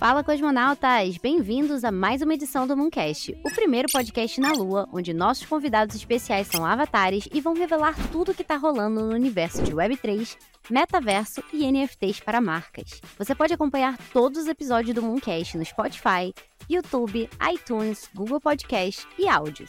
[0.00, 1.18] Fala, cosmonautas!
[1.18, 5.94] Bem-vindos a mais uma edição do Mooncast, o primeiro podcast na Lua, onde nossos convidados
[5.94, 10.38] especiais são avatares e vão revelar tudo o que está rolando no universo de Web3,
[10.70, 12.98] metaverso e NFTs para marcas.
[13.18, 16.32] Você pode acompanhar todos os episódios do Mooncast no Spotify,
[16.66, 19.68] YouTube, iTunes, Google Podcast e áudios.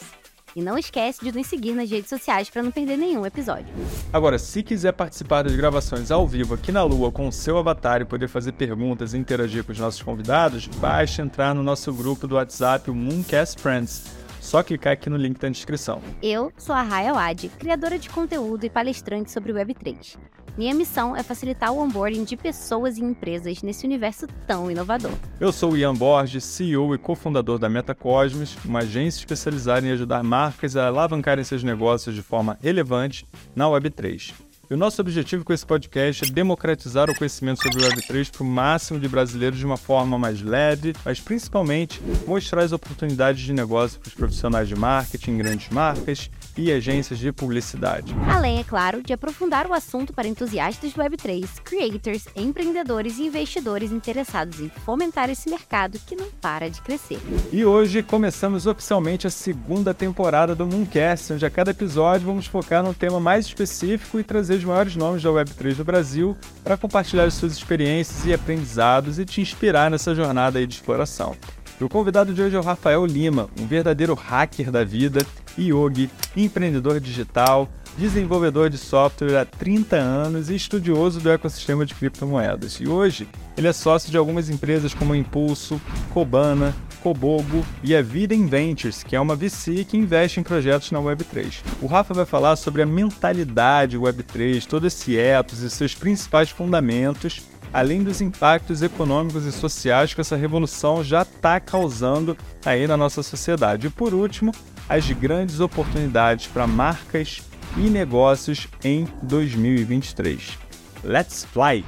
[0.56, 3.68] E não esquece de nos seguir nas redes sociais para não perder nenhum episódio.
[4.12, 8.02] Agora, se quiser participar das gravações ao vivo aqui na Lua com o seu avatar
[8.02, 12.28] e poder fazer perguntas e interagir com os nossos convidados, basta entrar no nosso grupo
[12.28, 14.04] do WhatsApp, o Mooncast Friends.
[14.42, 16.02] Só clicar aqui no link da descrição.
[16.22, 20.18] Eu sou a Raya Wad, criadora de conteúdo e palestrante sobre Web3.
[20.58, 25.14] Minha missão é facilitar o onboarding de pessoas e empresas nesse universo tão inovador.
[25.40, 30.22] Eu sou o Ian Borges, CEO e cofundador da MetaCosmos, uma agência especializada em ajudar
[30.24, 33.26] marcas a alavancarem seus negócios de forma relevante
[33.56, 34.34] na Web3.
[34.70, 38.44] E o nosso objetivo com esse podcast é democratizar o conhecimento sobre o Web3 para
[38.44, 43.54] o máximo de brasileiros de uma forma mais leve, mas principalmente mostrar as oportunidades de
[43.54, 48.16] negócio para os profissionais de marketing, grandes marcas e agências de publicidade.
[48.30, 53.92] Além, é claro, de aprofundar o assunto para entusiastas do Web3, creators, empreendedores e investidores
[53.92, 57.20] interessados em fomentar esse mercado que não para de crescer.
[57.52, 62.84] E hoje começamos oficialmente a segunda temporada do Mooncast, onde a cada episódio vamos focar
[62.84, 67.30] num tema mais específico e trazer os maiores nomes da Web3 do Brasil para compartilhar
[67.32, 71.36] suas experiências e aprendizados e te inspirar nessa jornada de exploração.
[71.82, 75.26] E o convidado de hoje é o Rafael Lima, um verdadeiro hacker da vida,
[75.58, 82.74] yogi, empreendedor digital, desenvolvedor de software há 30 anos e estudioso do ecossistema de criptomoedas.
[82.76, 85.82] E hoje ele é sócio de algumas empresas como Impulso,
[86.14, 91.00] Cobana, Cobogo e a Vida Inventures, que é uma VC que investe em projetos na
[91.00, 91.62] Web3.
[91.82, 97.42] O Rafa vai falar sobre a mentalidade Web3, todo esse ethos e seus principais fundamentos,
[97.74, 103.24] além dos impactos econômicos e sociais que essa revolução já está causando aí na nossa
[103.24, 103.88] sociedade.
[103.88, 104.52] E por último,
[104.88, 107.42] as grandes oportunidades para marcas
[107.78, 110.58] e negócios em 2023.
[111.04, 111.84] Let's fly!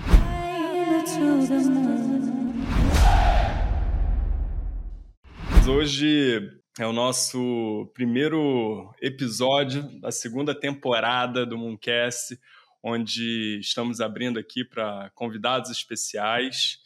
[5.66, 12.38] Hoje é o nosso primeiro episódio da segunda temporada do Mooncast,
[12.84, 16.80] onde estamos abrindo aqui para convidados especiais.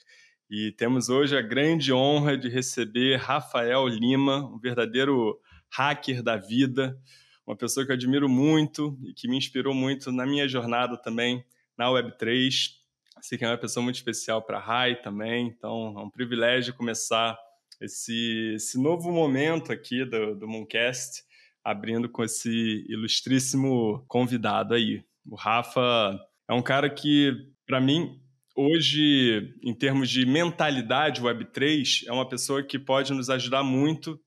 [0.47, 5.39] E temos hoje a grande honra de receber Rafael Lima, um verdadeiro
[5.71, 6.99] hacker da vida,
[7.47, 11.43] uma pessoa que eu admiro muito e que me inspirou muito na minha jornada também
[11.75, 12.73] na Web3.
[13.21, 16.75] Sei que é uma pessoa muito especial para a Rai também, então é um privilégio
[16.75, 17.35] começar
[17.81, 21.23] esse, esse novo momento aqui do, do Mooncast,
[21.63, 25.03] abrindo com esse ilustríssimo convidado aí.
[25.25, 26.17] O Rafa
[26.49, 27.33] é um cara que,
[27.65, 28.19] para mim,
[28.55, 34.19] hoje, em termos de mentalidade Web3, é uma pessoa que pode nos ajudar muito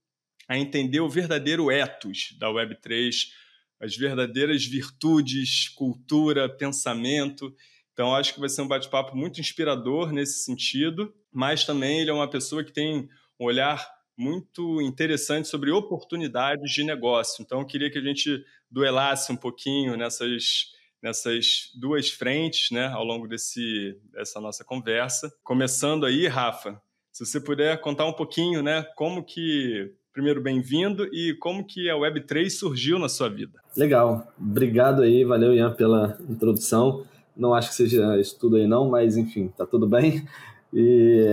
[0.49, 3.13] a entender o verdadeiro ethos da Web3,
[3.81, 7.55] as verdadeiras virtudes, cultura, pensamento.
[7.93, 12.13] Então, acho que vai ser um bate-papo muito inspirador nesse sentido, mas também ele é
[12.13, 13.09] uma pessoa que tem
[13.41, 13.85] um olhar
[14.17, 17.43] muito interessante sobre oportunidades de negócio.
[17.43, 23.03] Então, eu queria que a gente duelasse um pouquinho nessas, nessas duas frentes né, ao
[23.03, 25.33] longo desse, dessa nossa conversa.
[25.43, 26.81] Começando aí, Rafa,
[27.11, 31.95] se você puder contar um pouquinho né, como que primeiro bem-vindo e como que a
[31.95, 33.61] Web3 surgiu na sua vida.
[33.77, 37.07] Legal, obrigado aí, valeu Ian pela introdução.
[37.37, 40.27] Não acho que seja isso tudo aí não, mas enfim, tá tudo bem.
[40.75, 41.25] E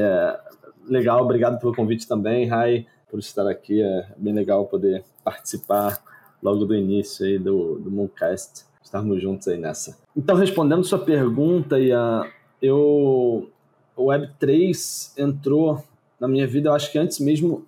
[0.88, 3.82] legal, obrigado pelo convite também, Rai, por estar aqui.
[3.82, 6.02] É bem legal poder participar
[6.42, 9.98] logo do início aí do, do Mooncast, estarmos juntos aí nessa.
[10.16, 12.24] Então, respondendo sua pergunta, Ian,
[12.62, 13.50] eu,
[13.96, 15.84] o Web3 entrou
[16.20, 17.66] na minha vida, eu acho que antes mesmo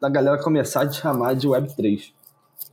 [0.00, 2.12] da galera começar a chamar de Web3,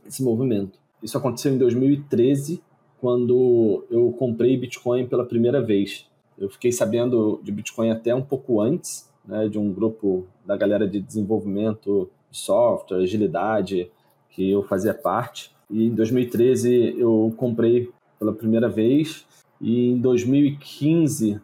[0.06, 0.78] esse movimento.
[1.02, 2.62] Isso aconteceu em 2013,
[3.00, 6.06] quando eu comprei Bitcoin pela primeira vez.
[6.38, 10.86] Eu fiquei sabendo de Bitcoin até um pouco antes, né, de um grupo da galera
[10.86, 13.90] de desenvolvimento de software, agilidade,
[14.30, 15.54] que eu fazia parte.
[15.70, 19.26] E em 2013 eu comprei pela primeira vez
[19.60, 21.40] e em 2015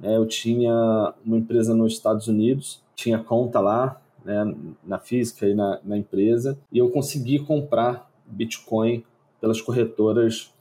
[0.00, 4.54] né, eu tinha uma empresa nos Estados Unidos, tinha conta lá né,
[4.84, 9.04] na física e na, na empresa e eu consegui comprar Bitcoin
[9.40, 10.52] pelas corretoras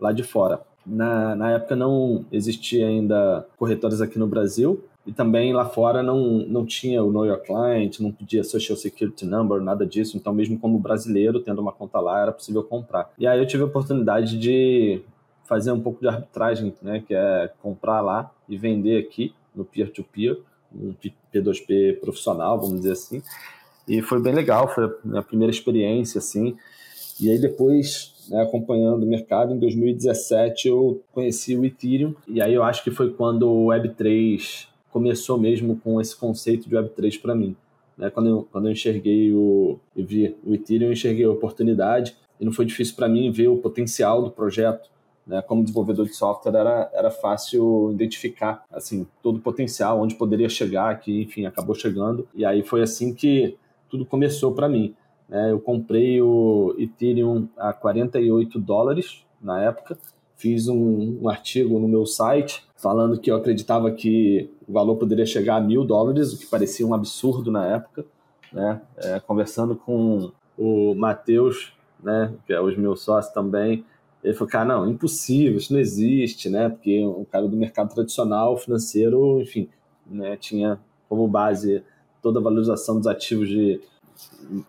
[0.00, 0.60] lá de fora.
[0.86, 6.18] Na, na época não existia ainda corretoras aqui no Brasil, e também lá fora não,
[6.46, 10.18] não tinha o Know Your Client, não pedia Social Security Number, nada disso.
[10.18, 13.10] Então, mesmo como brasileiro, tendo uma conta lá, era possível comprar.
[13.18, 15.00] E aí eu tive a oportunidade de
[15.46, 17.02] fazer um pouco de arbitragem, né?
[17.06, 20.34] Que é comprar lá e vender aqui no peer-to-peer.
[20.34, 20.44] -peer,
[20.74, 20.94] um
[21.32, 23.22] P2P profissional, vamos dizer assim.
[23.88, 26.54] E foi bem legal, foi a minha primeira experiência, assim.
[27.18, 32.52] E aí depois, né, acompanhando o mercado, em 2017 eu conheci o Ethereum, e aí
[32.52, 37.34] eu acho que foi quando o Web3 começou mesmo com esse conceito de Web3 para
[37.34, 37.56] mim.
[37.96, 38.10] Né?
[38.10, 42.44] Quando, eu, quando eu enxerguei o, eu vi o Ethereum, eu enxerguei a oportunidade, e
[42.44, 44.88] não foi difícil para mim ver o potencial do projeto,
[45.26, 50.48] né, como desenvolvedor de software era, era fácil identificar assim todo o potencial, onde poderia
[50.48, 52.26] chegar, que enfim acabou chegando.
[52.34, 53.56] E aí foi assim que
[53.90, 54.94] tudo começou para mim.
[55.28, 55.52] Né?
[55.52, 59.98] Eu comprei o Ethereum a 48 dólares na época,
[60.38, 65.26] fiz um, um, artigo no meu site falando que eu acreditava que o valor poderia
[65.26, 68.06] chegar a mil dólares, o que parecia um absurdo na época.
[68.52, 68.80] Né?
[68.96, 73.84] É, conversando com o Matheus, né, que é os meus sócios também,
[74.22, 76.68] ele falou, cara, não, impossível, isso não existe, né?
[76.68, 79.68] Porque um cara do mercado tradicional, financeiro, enfim,
[80.04, 81.84] né, tinha como base
[82.20, 83.80] toda a valorização dos ativos de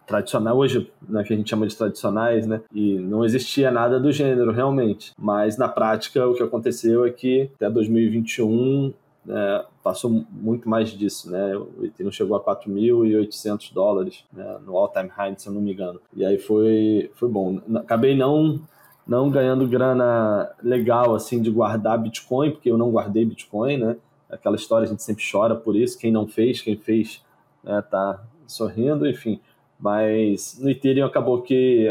[0.06, 4.12] tradicional hoje, né, que a gente chama de tradicionais, né, e não existia nada do
[4.12, 5.14] gênero realmente.
[5.18, 8.94] Mas na prática o que aconteceu é que até 2021
[9.26, 11.56] né, passou muito mais disso, né?
[11.56, 16.00] O Ethereum chegou a 4.800 dólares né, no all-time high, se eu não me engano.
[16.16, 17.60] E aí foi foi bom.
[17.76, 18.60] Acabei não
[19.06, 23.98] não ganhando grana legal assim de guardar Bitcoin, porque eu não guardei Bitcoin, né?
[24.30, 25.98] Aquela história a gente sempre chora por isso.
[25.98, 27.24] Quem não fez, quem fez,
[27.64, 29.40] né, tá sorrindo, enfim.
[29.80, 31.88] Mas no Ethereum acabou que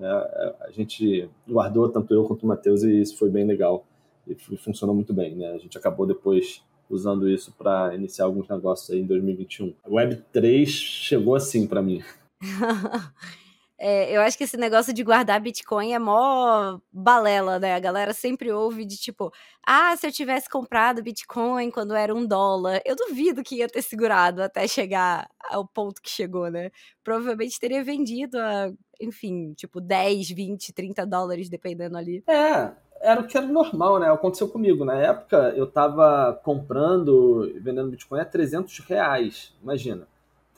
[0.00, 3.84] é, a gente guardou tanto eu quanto o Matheus e isso foi bem legal
[4.26, 5.52] e funcionou muito bem, né?
[5.52, 9.74] A gente acabou depois usando isso para iniciar alguns negócios aí em 2021.
[9.84, 12.02] A Web3 chegou assim para mim.
[13.82, 17.74] É, eu acho que esse negócio de guardar Bitcoin é mó balela, né?
[17.74, 19.32] A galera sempre ouve de tipo,
[19.66, 23.80] ah, se eu tivesse comprado Bitcoin quando era um dólar, eu duvido que ia ter
[23.80, 26.70] segurado até chegar ao ponto que chegou, né?
[27.02, 32.22] Provavelmente teria vendido a, enfim, tipo 10, 20, 30 dólares, dependendo ali.
[32.28, 34.12] É, era o que era normal, né?
[34.12, 34.84] Aconteceu comigo.
[34.84, 40.06] Na época, eu tava comprando e vendendo Bitcoin a 300 reais, imagina.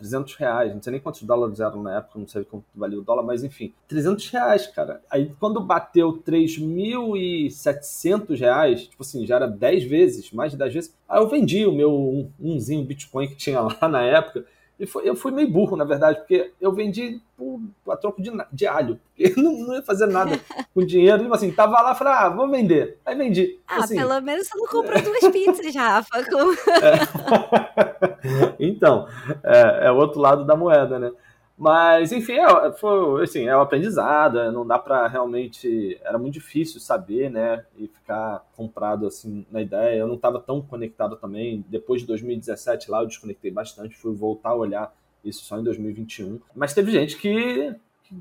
[0.02, 3.02] 300 reais, não sei nem quantos dólares eram na época, não sei quanto valia o
[3.02, 5.00] dólar, mas enfim, 300 reais, cara.
[5.08, 10.94] Aí quando bateu 3.700 reais, tipo assim, já era 10 vezes, mais de 10 vezes,
[11.08, 14.44] aí eu vendi o meu um, umzinho Bitcoin que tinha lá na época,
[14.78, 18.30] e foi, eu fui meio burro, na verdade, porque eu vendi por, a troco de,
[18.52, 18.98] de alho.
[19.14, 20.40] Porque não, não ia fazer nada
[20.74, 21.22] com dinheiro.
[21.22, 22.98] Tipo assim, tava lá, falei, ah, vou vender.
[23.04, 23.60] Aí vendi.
[23.68, 26.24] Ah, assim, pelo menos você não comprou duas pizzas, Rafa.
[26.24, 26.52] Com...
[26.82, 28.54] É.
[28.58, 29.06] então,
[29.44, 31.12] é, é o outro lado da moeda, né?
[31.56, 35.98] Mas, enfim, é, foi, assim, é o aprendizado, é, não dá para realmente.
[36.02, 37.64] Era muito difícil saber, né?
[37.76, 39.98] E ficar comprado assim na ideia.
[39.98, 41.64] Eu não estava tão conectado também.
[41.68, 44.94] Depois de 2017 lá, eu desconectei bastante, fui voltar a olhar
[45.24, 46.40] isso só em 2021.
[46.54, 47.74] Mas teve gente que,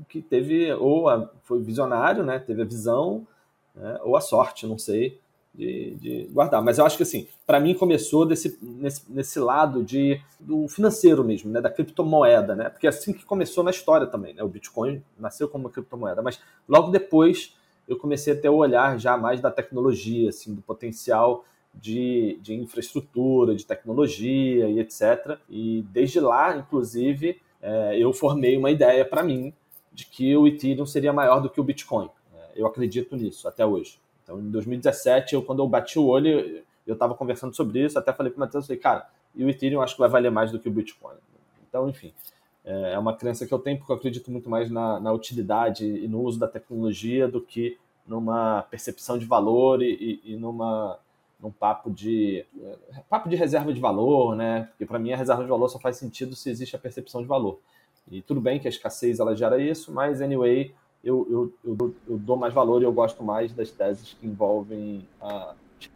[0.08, 2.38] que teve, ou a, foi visionário, né?
[2.38, 3.26] Teve a visão,
[3.74, 5.20] né, ou a sorte, não sei
[5.54, 6.62] de, de guardar.
[6.62, 11.22] Mas eu acho que assim, para mim começou desse, nesse, nesse lado de, do financeiro
[11.22, 12.68] mesmo, né, da criptomoeda, né?
[12.68, 14.42] Porque é assim que começou na história também, né?
[14.42, 17.54] O Bitcoin nasceu como uma criptomoeda, mas logo depois
[17.86, 21.44] eu comecei a ter o olhar já mais da tecnologia, assim, do potencial
[21.74, 25.38] de, de infraestrutura, de tecnologia e etc.
[25.48, 29.52] E desde lá, inclusive, é, eu formei uma ideia para mim
[29.92, 32.08] de que o Ethereum seria maior do que o Bitcoin.
[32.34, 33.98] É, eu acredito nisso até hoje.
[34.32, 38.12] Então, em 2017, eu, quando eu bati o olho, eu estava conversando sobre isso, até
[38.12, 40.58] falei para o Matheus, falei, cara, e o Ethereum acho que vai valer mais do
[40.58, 41.16] que o Bitcoin.
[41.68, 42.12] Então, enfim,
[42.64, 45.84] é, é uma crença que eu tenho, porque eu acredito muito mais na, na utilidade
[45.84, 50.98] e no uso da tecnologia do que numa percepção de valor e, e, e numa
[51.40, 52.46] num papo de
[53.10, 54.68] papo de reserva de valor, né?
[54.70, 57.26] Porque para mim a reserva de valor só faz sentido se existe a percepção de
[57.26, 57.58] valor.
[58.08, 60.72] E tudo bem que a escassez ela gera isso, mas anyway,
[61.04, 65.06] eu, eu, eu, eu, dou mais valor e eu gosto mais das teses que envolvem
[65.20, 65.54] a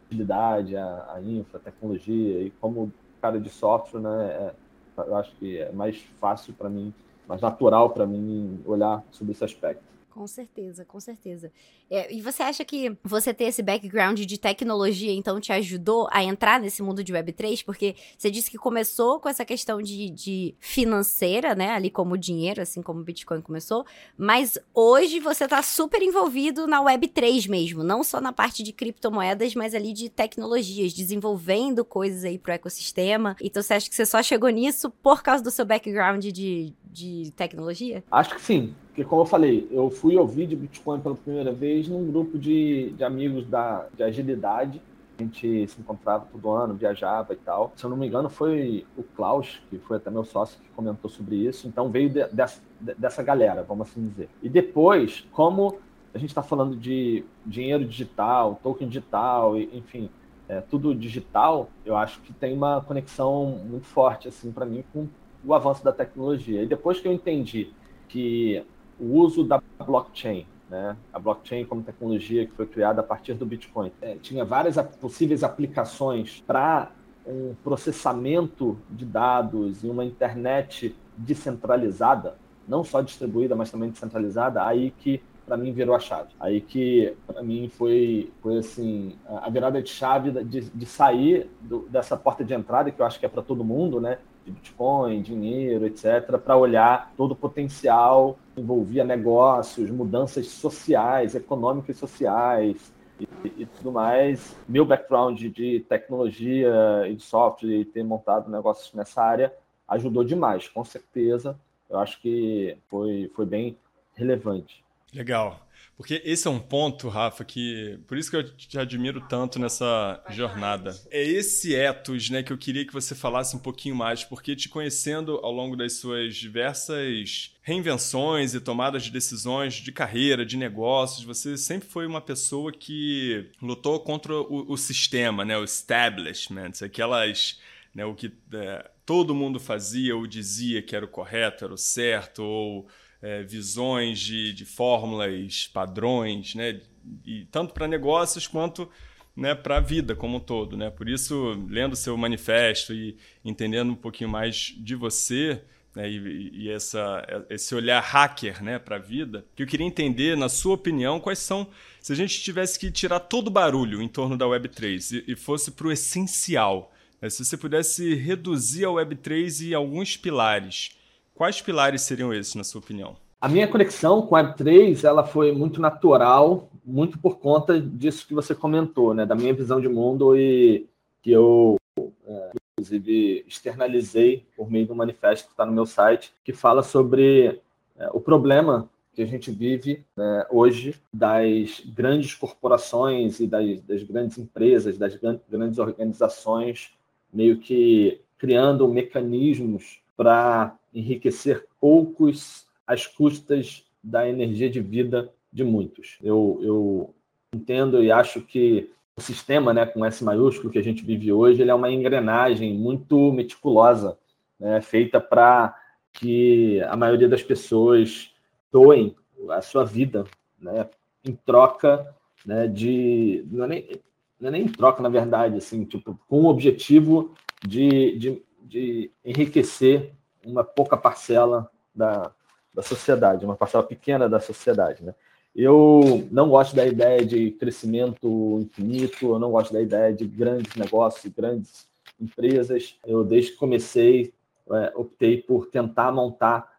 [0.09, 4.55] utilidade, a, a infra, a tecnologia, e como cara de software, né, é,
[4.99, 6.93] eu acho que é mais fácil para mim,
[7.29, 9.96] mais natural para mim olhar sobre esse aspecto.
[10.17, 11.53] Com certeza, com certeza.
[11.91, 16.25] É, e você acha que você ter esse background de tecnologia, então, te ajudou a
[16.25, 17.63] entrar nesse mundo de Web3?
[17.63, 21.69] Porque você disse que começou com essa questão de, de financeira, né?
[21.69, 23.85] Ali como dinheiro, assim como o Bitcoin começou.
[24.17, 27.85] Mas hoje você está super envolvido na Web3 mesmo.
[27.85, 33.37] Não só na parte de criptomoedas, mas ali de tecnologias, desenvolvendo coisas aí pro ecossistema.
[33.39, 37.35] Então, você acha que você só chegou nisso por causa do seu background de, de
[37.37, 38.03] tecnologia?
[38.11, 38.75] Acho que sim.
[38.97, 42.95] Porque, como eu falei, eu fui ouvir de Bitcoin pela primeira vez num grupo de,
[42.97, 44.81] de amigos da, de agilidade,
[45.19, 47.75] a gente se encontrava todo ano, viajava e tal.
[47.77, 51.11] Se eu não me engano, foi o Klaus, que foi até meu sócio, que comentou
[51.11, 51.69] sobre isso.
[51.69, 54.31] Então veio de, dessa, dessa galera, vamos assim dizer.
[54.43, 55.77] E depois, como
[56.15, 60.09] a gente está falando de dinheiro digital, token digital, enfim,
[60.49, 65.07] é, tudo digital, eu acho que tem uma conexão muito forte, assim, para mim, com
[65.45, 66.63] o avanço da tecnologia.
[66.63, 67.71] E depois que eu entendi
[68.09, 68.65] que
[68.99, 70.97] o uso da blockchain né?
[71.13, 73.93] A blockchain como tecnologia que foi criada a partir do Bitcoin.
[74.03, 76.91] É, tinha várias possíveis aplicações para
[77.27, 82.37] um processamento de dados e uma internet descentralizada,
[82.69, 86.31] não só distribuída, mas também descentralizada, aí que para mim virou a chave.
[86.39, 91.89] Aí que para mim foi, foi assim a virada de chave de, de sair do,
[91.89, 94.19] dessa porta de entrada que eu acho que é para todo mundo, né?
[94.45, 101.99] de Bitcoin, dinheiro, etc., para olhar todo o potencial envolvia negócios, mudanças sociais, econômicas e
[101.99, 103.27] sociais, e,
[103.63, 104.57] e, tudo mais.
[104.69, 106.73] Meu background de tecnologia
[107.09, 109.53] e de software e ter montado negócios nessa área
[109.89, 111.59] ajudou demais, com certeza.
[111.89, 113.79] Eu acho que foi, foi bem
[114.15, 114.85] relevante.
[115.15, 115.66] Legal.
[115.97, 120.23] Porque esse é um ponto, Rafa, que por isso que eu te admiro tanto nessa
[120.29, 120.95] jornada.
[121.11, 124.69] É esse ethos, né, que eu queria que você falasse um pouquinho mais, porque te
[124.69, 131.25] conhecendo ao longo das suas diversas reinvenções e tomadas de decisões de carreira, de negócios,
[131.25, 137.59] você sempre foi uma pessoa que lutou contra o, o sistema, né, o establishment, aquelas,
[137.95, 141.79] né, o que é, todo mundo fazia ou dizia que era o correto, era o
[141.79, 142.87] certo, ou
[143.23, 146.81] é, visões de, de fórmulas, padrões, né?
[147.25, 148.91] E tanto para negócios quanto
[149.37, 150.77] né, para a vida como um todo.
[150.77, 150.91] Né?
[150.91, 155.63] Por isso, lendo seu manifesto e entendendo um pouquinho mais de você
[155.95, 160.37] né, e, e, essa, esse olhar hacker né, para a vida, que eu queria entender,
[160.37, 161.69] na sua opinião, quais são,
[162.01, 165.37] se a gente tivesse que tirar todo o barulho em torno da Web3 e, e
[165.37, 170.96] fosse para o essencial, né, se você pudesse reduzir a Web3 em alguns pilares,
[171.37, 173.15] Quais pilares seriam esses, na sua opinião?
[173.39, 178.33] A minha conexão com a Web3 ela foi muito natural, muito por conta disso que
[178.33, 179.27] você comentou, né?
[179.27, 180.87] da minha visão de mundo e
[181.21, 186.55] que eu, é, inclusive, externalizei por meio do manifesto que está no meu site, que
[186.55, 187.61] fala sobre
[187.99, 194.03] é, o problema que a gente vive né, hoje das grandes corporações e das, das
[194.03, 195.15] grandes empresas, das
[195.51, 196.93] grandes organizações,
[197.33, 206.19] meio que criando mecanismos para enriquecer poucos às custas da energia de vida de muitos.
[206.23, 207.15] Eu, eu
[207.53, 211.63] entendo e acho que o sistema, né, com S maiúsculo que a gente vive hoje,
[211.63, 214.19] ele é uma engrenagem muito meticulosa,
[214.59, 215.75] né, feita para
[216.13, 218.33] que a maioria das pessoas
[218.73, 219.15] doem
[219.51, 220.25] a sua vida,
[220.59, 220.89] né,
[221.25, 224.01] em troca, né, de não é nem,
[224.41, 227.35] não é nem em troca, na verdade, assim, tipo, com o objetivo
[227.67, 230.13] de, de, de enriquecer
[230.47, 232.31] uma pouca parcela da,
[232.73, 235.03] da sociedade, uma parcela pequena da sociedade.
[235.03, 235.15] Né?
[235.55, 240.77] Eu não gosto da ideia de crescimento infinito, eu não gosto da ideia de grandes
[240.77, 241.89] negócios, grandes
[242.21, 242.99] empresas.
[243.05, 244.33] Eu, desde que comecei,
[244.71, 246.77] é, optei por tentar montar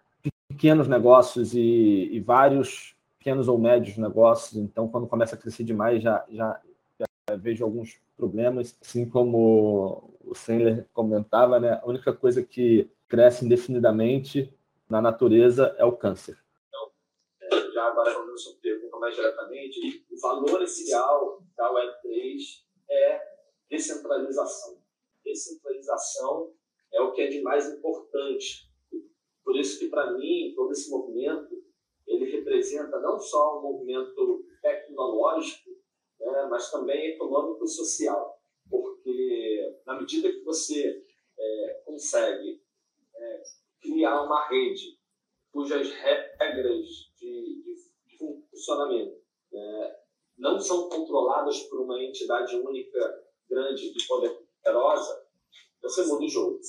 [0.48, 4.62] pequenos negócios e, e, vários pequenos ou médios negócios.
[4.62, 6.60] Então, quando começa a crescer demais, já, já,
[7.00, 8.78] já vejo alguns problemas.
[8.82, 11.80] Assim como o Sandler comentava, né?
[11.82, 14.54] a única coisa que cresce indefinidamente
[14.90, 16.38] na natureza é o câncer.
[16.68, 16.92] Então,
[17.42, 22.40] é, já agora falando sobre pergunta mais diretamente, o valor essencial da Web3
[22.90, 23.22] é
[23.70, 24.82] descentralização.
[25.24, 26.54] Descentralização
[26.94, 28.72] é o que é de mais importante.
[29.44, 31.56] Por isso que, para mim, todo esse movimento,
[32.06, 35.72] ele representa não só um movimento tecnológico,
[36.20, 38.42] né, mas também econômico e social.
[38.70, 41.04] Porque, na medida que você
[41.38, 42.62] é, consegue
[43.28, 43.44] é,
[43.82, 44.98] criar uma rede
[45.52, 46.86] cujas regras
[47.18, 48.18] de, de, de
[48.52, 49.18] funcionamento
[49.54, 50.00] é,
[50.38, 55.26] não são controladas por uma entidade única, grande e poderosa,
[55.82, 56.60] você muda o jogo.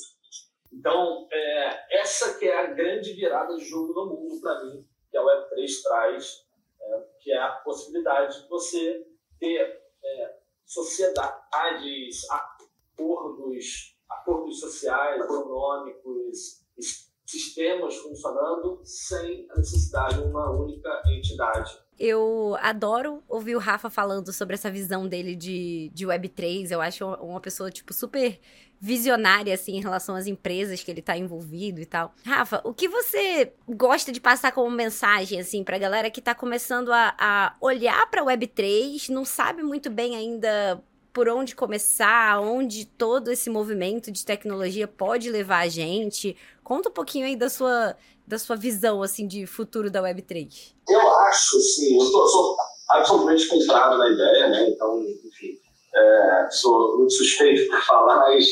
[0.73, 5.17] Então, é, essa que é a grande virada de jogo no mundo para mim, que
[5.17, 6.47] a Web3 traz,
[6.81, 9.07] é, que é a possibilidade de você
[9.39, 13.98] ter é, sociedades, acordos
[14.29, 16.63] acordos sociais, econômicos,
[17.25, 21.79] sistemas funcionando sem a necessidade de uma única entidade.
[21.99, 26.71] Eu adoro ouvir o Rafa falando sobre essa visão dele de, de Web3.
[26.71, 28.39] Eu acho uma pessoa, tipo, super
[28.81, 32.15] visionária, assim, em relação às empresas que ele tá envolvido e tal.
[32.25, 36.93] Rafa, o que você gosta de passar como mensagem, assim, pra galera que tá começando
[36.93, 40.81] a, a olhar pra Web3, não sabe muito bem ainda
[41.13, 46.37] por onde começar, onde todo esse movimento de tecnologia pode levar a gente.
[46.63, 47.97] Conta um pouquinho aí da sua,
[48.27, 50.75] da sua visão assim de futuro da Web3.
[50.89, 52.57] Eu acho, sim, eu tô, sou
[52.91, 54.69] absolutamente comprado na ideia, né?
[54.71, 55.59] Então, enfim,
[55.95, 58.47] é, sou muito suspeito para falar, mas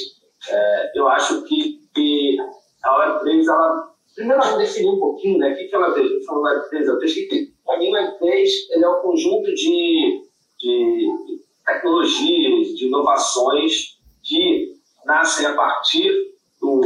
[0.48, 2.36] é, eu acho que, que
[2.84, 5.52] a Web3, ela, primeiro vamos definir um pouquinho, né?
[5.52, 6.10] O que, que a Web3?
[6.10, 10.22] Eu falo Web3, eu que para mim, o Web3 ele é um conjunto de,
[10.58, 11.08] de
[11.66, 16.10] tecnologias, de inovações que nascem a partir
[16.60, 16.80] do,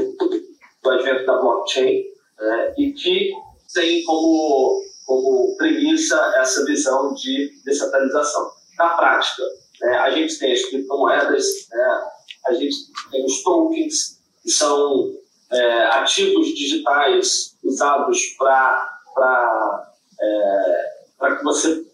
[0.82, 2.02] do advento da blockchain
[2.38, 3.30] né, e que
[3.74, 8.50] tem como, como premissa essa visão de descentralização.
[8.78, 9.42] Na prática,
[9.82, 12.10] né, a gente tem as criptomoedas, né,
[12.48, 12.76] a gente
[13.10, 15.14] tem os tokens, que são
[15.52, 21.84] é, ativos digitais usados para é, que você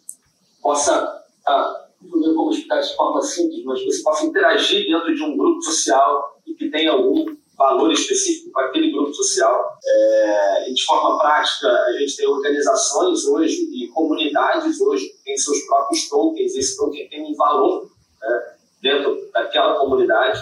[0.62, 5.36] possa ah, sei como explicar de forma simples, mas você possa interagir dentro de um
[5.36, 7.24] grupo social e que tenha algum
[7.56, 9.76] valor específico para aquele grupo social.
[9.84, 15.36] É, e de forma prática, a gente tem organizações hoje e comunidades hoje que têm
[15.36, 20.38] seus próprios tokens, esse token tem um valor né, dentro daquela comunidade.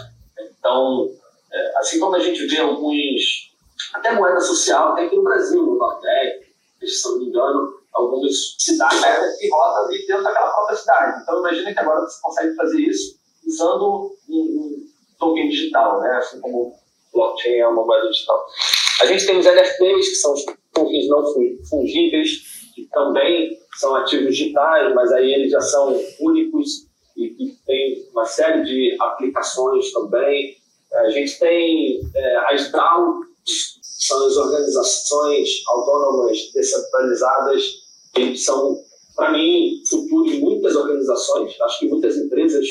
[0.58, 1.10] Então,
[1.52, 3.52] é, assim como a gente vê alguns,
[3.92, 6.44] até moeda social, até aqui no Brasil, no Nordeste,
[6.86, 9.00] se não me engano, algumas cidades
[9.38, 11.22] que rodam ali dentro daquela própria cidade.
[11.22, 14.86] Então, imagina que agora você consegue fazer isso usando um,
[15.18, 16.16] token digital, né?
[16.16, 16.74] assim como
[17.12, 18.44] blockchain é uma moeda digital.
[19.00, 21.24] A gente tem os NFTs, que são os tokens não
[21.68, 22.30] fungíveis,
[22.74, 26.86] que também são ativos digitais, mas aí eles já são únicos
[27.16, 30.56] e que tem uma série de aplicações também.
[30.92, 33.26] A gente tem é, as DAOs,
[33.82, 37.83] são as organizações autônomas descentralizadas
[38.14, 38.78] que são,
[39.16, 41.60] para mim, futuro de muitas organizações.
[41.60, 42.64] Acho que muitas empresas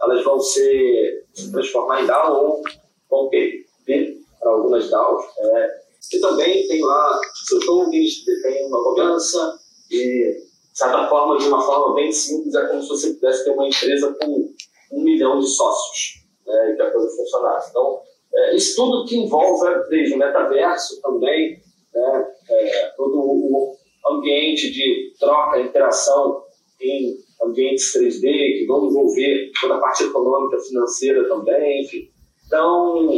[0.00, 2.62] elas vão se transformar em DAO ou
[3.10, 5.24] vão perder para algumas DAOs.
[5.38, 9.58] É, e também tem lá seus tokens, tem uma governança
[9.90, 10.36] e,
[10.72, 13.66] de certa forma, de uma forma bem simples, é como se você pudesse ter uma
[13.66, 14.54] empresa com
[14.92, 17.70] um milhão de sócios né, e que a coisa funcionasse.
[17.70, 18.00] Então,
[18.34, 21.60] é, isso tudo que envolve desde o metaverso também,
[21.92, 23.76] né, é, todo o
[24.08, 26.44] ambiente de troca, interação
[26.80, 32.10] em ambientes 3D, que vão envolver toda a parte econômica, financeira também, enfim.
[32.46, 33.08] Então,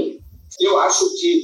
[0.61, 1.42] eu acho que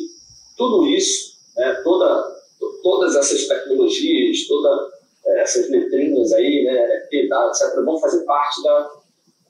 [0.56, 2.36] tudo isso, né, toda,
[2.82, 4.92] todas essas tecnologias, todas
[5.26, 8.90] é, essas letrinhas aí, né, etc., vão fazer parte da,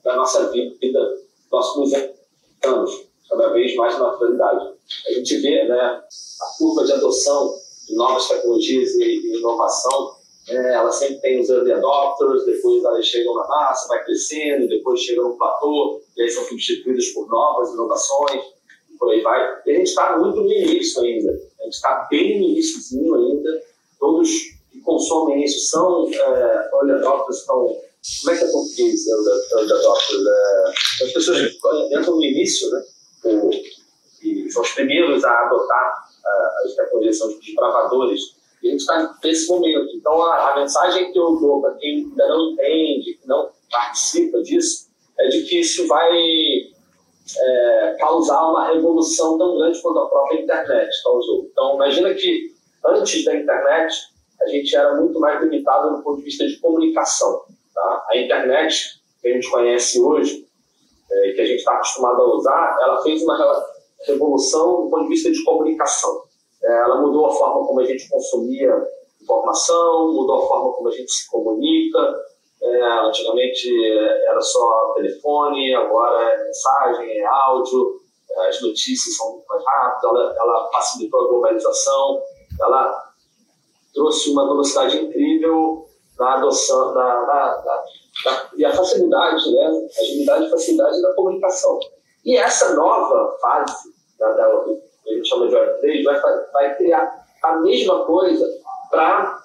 [0.03, 1.91] da nossa vida nos próximos
[2.63, 4.75] anos, cada vez mais na atualidade.
[5.07, 7.55] A gente vê né, a curva de adoção
[7.87, 10.15] de novas tecnologias e, inovação,
[10.47, 14.99] é, ela sempre tem os early adopters, depois elas chegam na massa, vai crescendo, depois
[14.99, 18.43] chegam no platô, e aí são substituídas por novas inovações,
[18.91, 19.61] e por aí vai.
[19.65, 23.63] E a gente está muito no início ainda, a gente está bem no iníciozinho ainda,
[23.99, 24.29] todos
[24.71, 27.75] que consomem isso são é, early adopters, são
[28.21, 30.21] como é que é português, early adopters?
[30.27, 31.39] É, as pessoas
[31.91, 32.83] entram no início, né?
[33.23, 33.49] O,
[34.21, 36.04] e são os primeiros a adotar
[36.63, 38.21] as tecnologias são desbravadores.
[38.63, 39.95] E a gente está nesse momento.
[39.95, 44.41] Então, a, a, mensagem que eu dou para quem ainda não entende, que não participa
[44.41, 44.87] disso,
[45.19, 46.11] é de que isso vai
[47.37, 51.47] é, causar uma revolução tão grande quanto a própria internet causou.
[51.51, 52.53] Então, imagina que
[52.85, 53.95] antes da internet,
[54.41, 57.43] a gente era muito mais limitado do ponto de vista de comunicação.
[57.73, 58.05] Tá?
[58.09, 60.47] A internet, que a gente conhece hoje,
[61.11, 63.37] é, que a gente está acostumado a usar, ela fez uma
[64.07, 66.23] revolução do ponto de vista de comunicação.
[66.63, 68.71] É, ela mudou a forma como a gente consumia
[69.21, 72.15] informação, mudou a forma como a gente se comunica.
[72.61, 73.69] É, antigamente
[74.27, 77.99] era só telefone, agora é mensagem, é áudio,
[78.47, 82.21] as notícias são muito mais rápidas, ela, ela facilitou a globalização,
[82.59, 83.05] ela
[83.93, 85.85] trouxe uma velocidade incrível
[86.17, 89.87] na adoção, na, na, na, e a facilidade, né?
[89.99, 91.79] agilidade e facilidade da comunicação.
[92.23, 93.94] E essa nova fase
[94.33, 94.65] da, da,
[95.07, 96.21] gente chama de Web3, vai,
[96.53, 98.45] vai criar a mesma coisa
[98.89, 99.39] para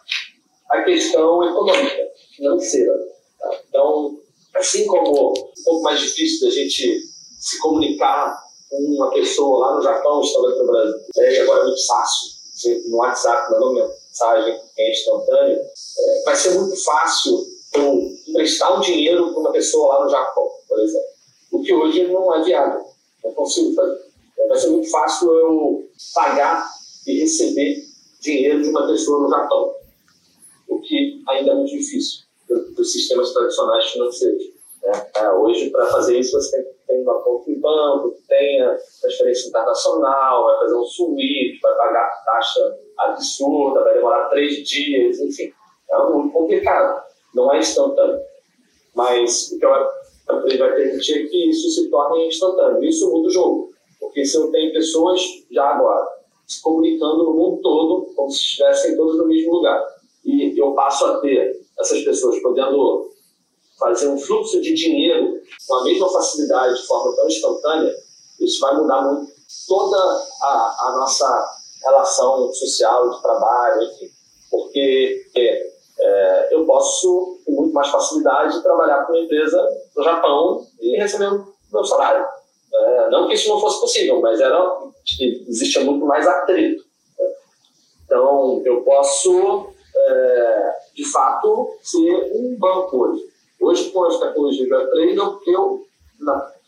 [0.71, 2.95] a questão econômica, financeira.
[3.39, 3.51] Tá?
[3.69, 4.19] Então,
[4.55, 7.01] assim como um pouco mais difícil da gente
[7.39, 11.87] se comunicar com uma pessoa lá no Japão, aqui no Brasil, é, agora é muito
[11.87, 12.41] fácil.
[12.89, 17.47] No WhatsApp, mandou mensagem é instantânea, é, vai ser muito fácil
[18.29, 21.09] emprestar um dinheiro para uma pessoa lá no Japão, por exemplo.
[21.53, 22.85] O que hoje não é viável.
[23.25, 24.10] Não consigo fazer
[24.49, 26.69] vai ser muito fácil eu pagar
[27.07, 27.83] e receber
[28.21, 29.75] dinheiro de uma pessoa no Japão,
[30.69, 34.43] o que ainda é muito difícil para os sistemas tradicionais financeiros.
[34.83, 35.07] Né?
[35.17, 38.77] É, hoje, para fazer isso, você tem que ter uma conta em banco, que tenha
[39.01, 45.53] transferência internacional, vai fazer um SWIFT, vai pagar taxa absurda, vai demorar três dias, enfim.
[45.91, 47.03] É muito complicado,
[47.35, 48.21] não é instantâneo.
[48.95, 49.89] Mas o que a
[50.29, 52.83] Web3 vai permitir é que isso se torne instantâneo.
[52.85, 53.70] Isso muda o jogo.
[54.11, 55.21] Porque eu tenho pessoas
[55.51, 56.05] já agora
[56.47, 59.87] se comunicando no mundo todo, como se estivessem todos no mesmo lugar,
[60.25, 63.09] e eu passo a ter essas pessoas podendo
[63.79, 67.95] fazer um fluxo de dinheiro com a mesma facilidade, de forma tão instantânea,
[68.41, 69.33] isso vai mudar muito
[69.69, 69.97] toda
[70.43, 71.51] a, a nossa
[71.85, 74.11] relação social, de trabalho, enfim.
[74.51, 80.67] Porque é, é, eu posso, com muito mais facilidade, trabalhar com uma empresa no Japão
[80.81, 82.40] e receber o meu salário.
[82.73, 84.79] É, não que isso não fosse possível, mas era,
[85.49, 86.85] existia muito mais atrito.
[87.19, 87.27] Né?
[88.05, 93.31] Então, eu posso, é, de fato, ser um banco hoje.
[93.61, 95.85] Hoje, com as tecnologias do Web3, eu,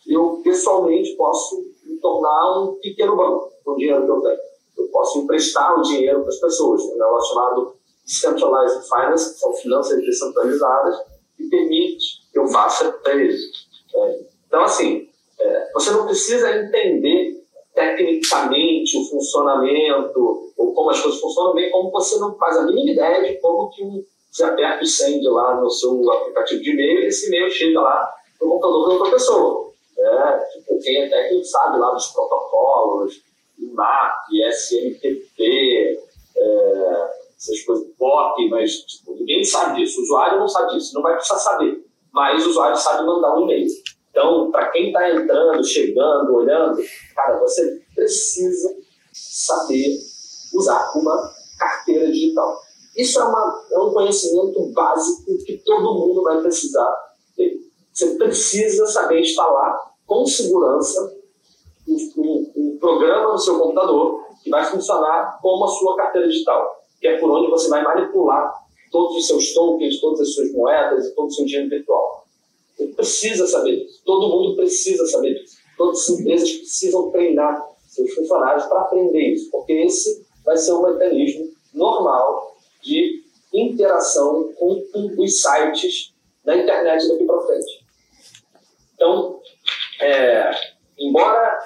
[0.06, 4.38] eu, pessoalmente posso me tornar um pequeno banco com o dinheiro que eu tenho.
[4.78, 7.04] Eu posso emprestar o dinheiro para as pessoas, né?
[7.04, 11.00] o chamado Decentralized Finance, que são finanças descentralizadas,
[11.36, 13.66] que permite que eu faça isso.
[13.94, 14.20] Né?
[14.46, 15.08] Então, assim,
[15.42, 17.42] é, você não precisa entender
[17.74, 22.90] tecnicamente o funcionamento ou como as coisas funcionam, bem como você não faz a mínima
[22.90, 23.82] ideia de como que
[24.30, 28.10] você aperta o send lá no seu aplicativo de e-mail e esse e-mail chega lá
[28.40, 29.72] no computador da outra pessoa.
[29.98, 33.22] É, tipo, quem é técnico sabe lá dos protocolos,
[33.58, 35.98] IMAP, SMTP,
[36.36, 40.00] é, essas coisas, POP, mas tipo, ninguém sabe disso.
[40.00, 41.84] O usuário não sabe disso, não vai precisar saber.
[42.12, 43.66] Mas o usuário sabe mandar um e-mail.
[44.12, 46.82] Então, para quem está entrando, chegando, olhando,
[47.16, 48.76] cara, você precisa
[49.10, 49.96] saber
[50.54, 52.60] usar uma carteira digital.
[52.94, 56.94] Isso é, uma, é um conhecimento básico que todo mundo vai precisar
[57.34, 57.58] ter.
[57.90, 61.16] Você precisa saber instalar com segurança
[61.88, 66.82] um, um, um programa no seu computador que vai funcionar como a sua carteira digital,
[67.00, 68.52] que é por onde você vai manipular
[68.90, 72.21] todos os seus tokens, todas as suas moedas e todo o seu dinheiro virtual.
[72.76, 74.02] Você precisa saber disso.
[74.04, 75.56] Todo mundo precisa saber disso.
[75.76, 80.82] Todas as empresas precisam treinar seus funcionários para aprender isso, porque esse vai ser um
[80.82, 84.82] mecanismo normal de interação com
[85.18, 87.86] os sites da internet daqui para frente.
[88.94, 89.40] Então,
[90.00, 90.50] é,
[90.98, 91.58] embora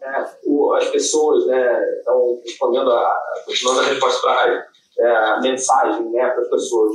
[0.00, 4.66] é, o, as pessoas né, estão respondendo a, continuando a resposta para
[4.98, 6.92] é, a mensagem né, para as pessoas,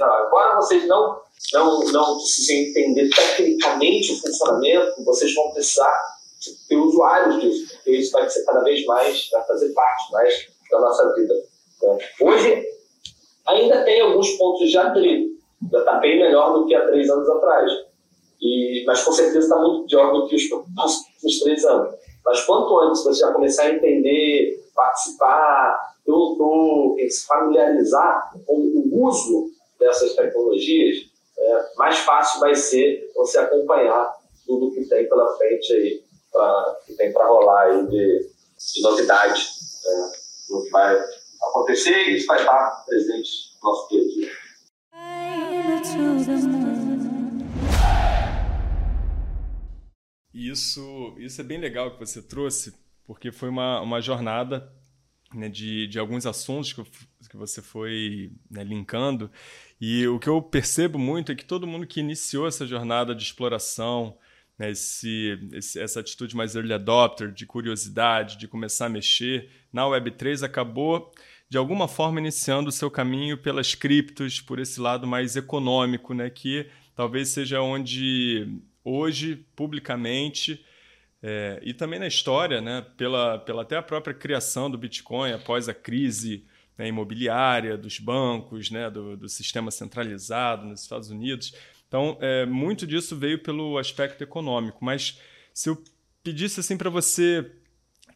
[0.00, 1.20] agora vocês não
[1.52, 5.92] não, não precisem entender tecnicamente o funcionamento, vocês vão precisar
[6.68, 10.80] ter usuários disso, porque isso vai ser cada vez mais, vai fazer parte mais da
[10.80, 11.34] nossa vida.
[11.82, 11.98] Né?
[12.20, 12.64] Hoje,
[13.46, 15.34] ainda tem alguns pontos de atrito,
[15.70, 17.72] já está bem melhor do que há três anos atrás,
[18.40, 21.94] e, mas com certeza está muito pior do que os próximos três anos.
[22.24, 29.06] Mas quanto antes você já começar a entender, participar, um token, se familiarizar com o
[29.06, 31.13] uso dessas tecnologias,
[31.44, 36.02] é, mais fácil vai ser você acompanhar tudo que tem pela frente aí,
[36.32, 38.30] pra, que tem para rolar aí de,
[38.74, 39.42] de novidade
[39.84, 40.12] né,
[40.46, 40.98] que vai
[41.42, 43.30] acontecer e isso vai estar presente
[43.62, 44.44] no nosso dia a dia.
[50.32, 52.74] Isso, isso é bem legal que você trouxe,
[53.06, 54.72] porque foi uma, uma jornada
[55.34, 56.82] né, de, de alguns assuntos que,
[57.28, 59.30] que você foi né, linkando.
[59.80, 63.22] E o que eu percebo muito é que todo mundo que iniciou essa jornada de
[63.22, 64.16] exploração,
[64.58, 69.82] né, esse, esse, essa atitude mais early adopter, de curiosidade, de começar a mexer, na
[69.82, 71.12] Web3 acabou,
[71.48, 76.30] de alguma forma, iniciando o seu caminho pelas criptos, por esse lado mais econômico, né,
[76.30, 80.64] que talvez seja onde hoje, publicamente,
[81.26, 85.70] é, e também na história, né, pela, pela até a própria criação do Bitcoin após
[85.70, 86.44] a crise
[86.76, 91.54] né, imobiliária, dos bancos, né, do, do, sistema centralizado nos Estados Unidos.
[91.88, 94.84] Então, é, muito disso veio pelo aspecto econômico.
[94.84, 95.18] Mas
[95.54, 95.82] se eu
[96.22, 97.50] pedisse assim para você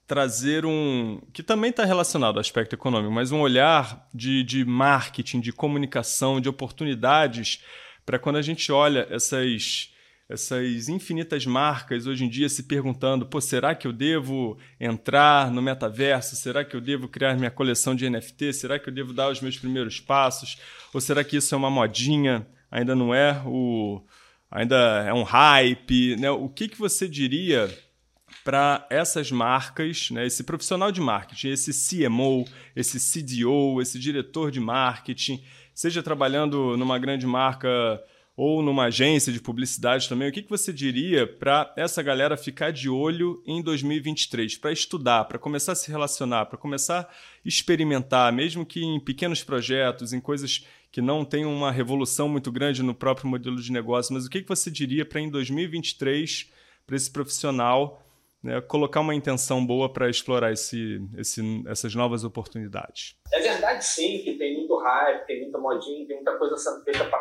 [0.06, 1.18] trazer um.
[1.32, 6.42] que também está relacionado ao aspecto econômico, mas um olhar de, de marketing, de comunicação,
[6.42, 7.64] de oportunidades
[8.04, 9.94] para quando a gente olha essas
[10.28, 15.62] essas infinitas marcas hoje em dia se perguntando: pô, será que eu devo entrar no
[15.62, 16.36] metaverso?
[16.36, 18.52] Será que eu devo criar minha coleção de NFT?
[18.52, 20.58] Será que eu devo dar os meus primeiros passos?
[20.92, 22.46] Ou será que isso é uma modinha?
[22.70, 24.02] Ainda não é o.
[24.50, 26.16] Ainda é um hype?
[26.16, 26.30] Né?
[26.30, 27.70] O que, que você diria
[28.44, 30.26] para essas marcas, né?
[30.26, 35.42] esse profissional de marketing, esse CMO, esse CDO, esse diretor de marketing,
[35.74, 37.68] seja trabalhando numa grande marca
[38.38, 42.70] ou numa agência de publicidade também, o que, que você diria para essa galera ficar
[42.70, 47.08] de olho em 2023, para estudar, para começar a se relacionar, para começar a
[47.44, 52.80] experimentar, mesmo que em pequenos projetos, em coisas que não tenham uma revolução muito grande
[52.80, 56.48] no próprio modelo de negócio, mas o que, que você diria para em 2023,
[56.86, 58.00] para esse profissional,
[58.40, 63.16] né, colocar uma intenção boa para explorar esse, esse, essas novas oportunidades?
[63.32, 67.04] É verdade, sim, que tem muito hype, tem muita modinha, tem muita coisa sendo feita
[67.04, 67.18] para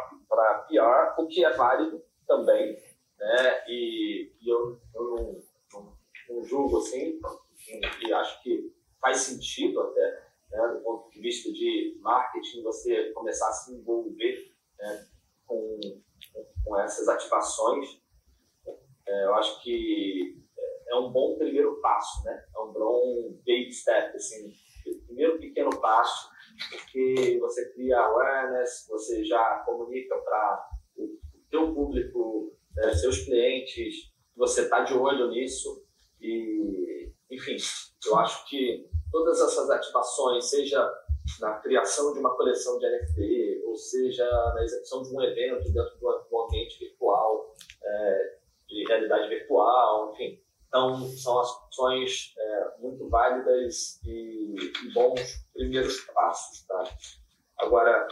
[0.68, 2.74] pior, o que é válido também,
[3.18, 3.64] né?
[3.68, 5.42] E, e eu, eu não,
[5.74, 5.98] não,
[6.30, 7.20] não, julgo assim,
[8.06, 13.50] e acho que faz sentido até, né, do ponto de vista de marketing, você começar
[13.50, 15.08] a se envolver né,
[15.46, 15.80] com,
[16.64, 18.02] com essas ativações.
[19.08, 20.38] É, eu acho que
[20.90, 22.46] é um bom primeiro passo, né?
[22.56, 24.52] É um bom baby step, assim,
[25.06, 26.30] primeiro pequeno passo,
[26.70, 34.64] porque você cria awareness, você já comunica para o teu público, né, seus clientes, você
[34.64, 35.86] está de olho nisso.
[36.20, 37.58] E, enfim,
[38.06, 40.92] eu acho que todas essas ativações, seja
[41.40, 45.98] na criação de uma coleção de NFT, ou seja na execução de um evento dentro
[46.00, 50.42] do ambiente virtual, é, de realidade virtual, enfim,
[50.78, 56.66] então, são ações é, muito válidas e, e, bons primeiros passos.
[56.68, 56.84] Tá?
[57.58, 58.08] Agora,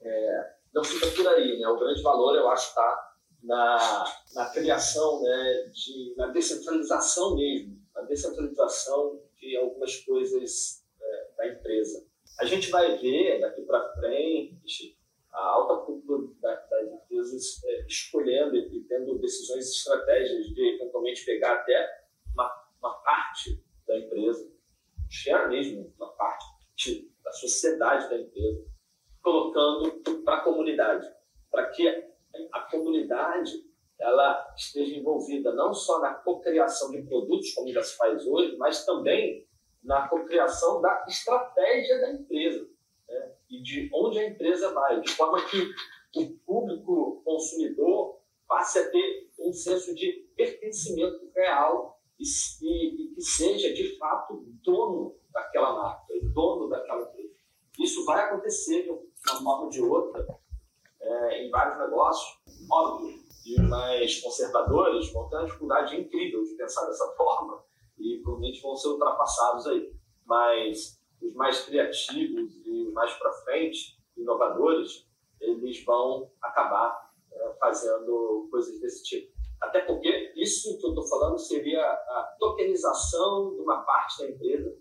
[0.00, 1.58] é, não fica por aí.
[1.58, 1.68] Né?
[1.68, 8.02] O grande valor, eu acho, está na, na criação, né, de, na descentralização mesmo, na
[8.02, 12.02] descentralização de algumas coisas é, da empresa.
[12.40, 14.96] A gente vai ver daqui para frente
[15.32, 22.05] a alta cúpula das empresas é, escolhendo e tendo decisões estratégias de eventualmente pegar até
[22.86, 24.50] uma, parte da empresa,
[25.10, 26.44] share mesmo, uma parte
[27.24, 28.64] da sociedade da empresa,
[29.22, 31.06] colocando para a comunidade,
[31.50, 31.88] para que
[32.52, 33.52] a comunidade
[33.98, 38.84] ela esteja envolvida não só na cocriação de produtos, como já se faz hoje, mas
[38.84, 39.46] também
[39.82, 42.68] na cocriação da estratégia da empresa
[43.08, 43.36] né?
[43.48, 45.72] e de onde a empresa vai, de forma que
[46.16, 53.96] o público consumidor passe a ter um senso de pertencimento real e, que seja de
[53.98, 57.34] fato dono daquela marca, dono daquela empresa.
[57.78, 59.04] Isso vai acontecer de uma
[59.42, 60.26] forma ou de outra
[61.00, 63.26] é, em vários negócios, óbvio.
[63.44, 67.62] E os mais conservadores vão ter uma dificuldade incrível de pensar dessa forma
[67.98, 69.94] e provavelmente vão ser ultrapassados aí.
[70.24, 75.06] Mas os mais criativos e os mais para frente, inovadores,
[75.40, 79.35] eles vão acabar é, fazendo coisas desse tipo.
[79.60, 84.76] Até porque isso que eu estou falando seria a tokenização de uma parte da empresa,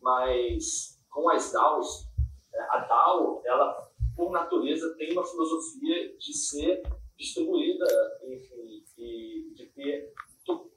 [0.00, 2.08] mas com as DAOs,
[2.54, 6.82] é, a DAO, ela, por natureza, tem uma filosofia de ser
[7.16, 7.86] distribuída,
[8.22, 10.12] enfim, e de ter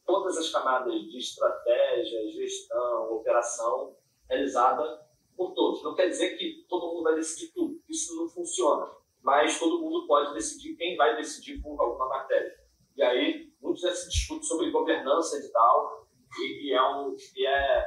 [0.06, 3.96] todas as camadas de estratégia, gestão, operação
[4.30, 5.84] realizada por todos.
[5.84, 10.06] Não quer dizer que todo mundo vai decidir tudo, isso não funciona, mas todo mundo
[10.08, 12.60] pode decidir quem vai decidir por alguma matéria.
[12.96, 16.08] E aí, muito já se discute sobre governança e tal,
[16.40, 17.86] e, e, é, um, e é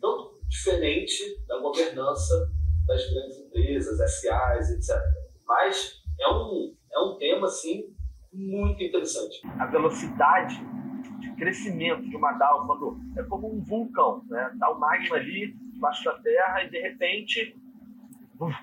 [0.00, 2.50] tão diferente da governança
[2.86, 4.96] das grandes empresas, SAs, etc.
[5.46, 7.94] Mas é um, é um tema, assim,
[8.32, 9.40] muito interessante.
[9.58, 10.56] A velocidade
[11.20, 14.54] de crescimento de uma DAO quando é como um vulcão, né?
[14.58, 17.56] Tá o magma ali debaixo da terra e de repente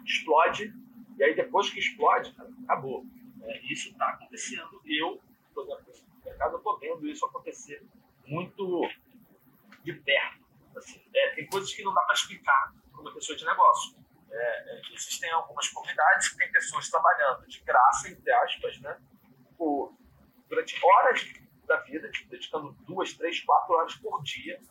[0.06, 0.74] explode
[1.20, 3.06] e aí depois que explode, acabou.
[3.44, 4.82] É, isso está acontecendo.
[4.86, 5.20] Eu
[5.66, 7.86] por exemplo, no mercado, eu estou vendo isso acontecer
[8.26, 8.82] muito
[9.84, 10.46] de perto.
[10.76, 13.98] Assim, é, tem coisas que não dá para explicar para uma pessoa de negócio.
[14.32, 19.02] É, é, existem algumas comunidades que tem pessoas trabalhando de graça, entre aspas, né,
[19.58, 19.94] por,
[20.48, 21.34] durante horas
[21.66, 24.62] da vida, tipo, dedicando duas, três, quatro horas por dia,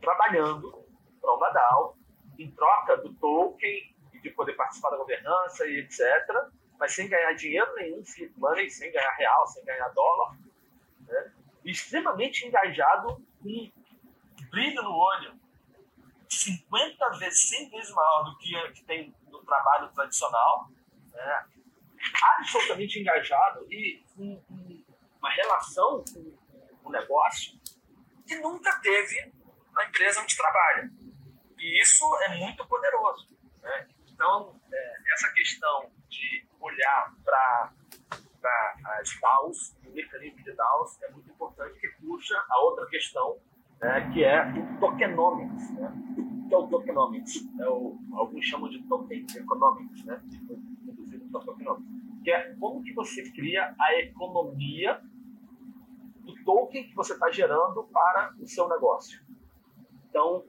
[0.00, 0.86] trabalhando
[1.20, 1.96] para o Nadal,
[2.38, 7.32] em troca do token e de poder participar da governança e etc mas sem ganhar
[7.32, 8.02] dinheiro nenhum,
[8.36, 10.38] money, sem ganhar real, sem ganhar dólar.
[11.00, 11.32] Né?
[11.64, 13.72] Extremamente engajado, com
[14.50, 15.38] brilho no olho,
[16.28, 20.70] 50 vezes, 100 vezes maior do que, que tem no trabalho tradicional.
[21.12, 21.46] Né?
[22.38, 24.40] Absolutamente engajado e com
[25.18, 27.58] uma relação com o negócio
[28.26, 29.32] que nunca teve
[29.72, 30.90] na empresa onde trabalha.
[31.58, 33.28] E isso é muito poderoso.
[33.60, 33.88] Né?
[34.06, 37.72] Então, é, essa questão de olhar para
[39.00, 43.38] as DAOs, o mecanismo de DAOs, é muito importante, que puxa a outra questão,
[43.80, 45.70] né, que é o tokenomics.
[45.72, 45.92] Né?
[46.16, 47.60] O que é o tokenomics?
[47.60, 50.22] É o, alguns chamam de token economics, né?
[51.30, 52.22] tokenomics.
[52.24, 55.00] que é como que você cria a economia
[56.22, 59.22] do token que você está gerando para o seu negócio.
[60.08, 60.44] Então,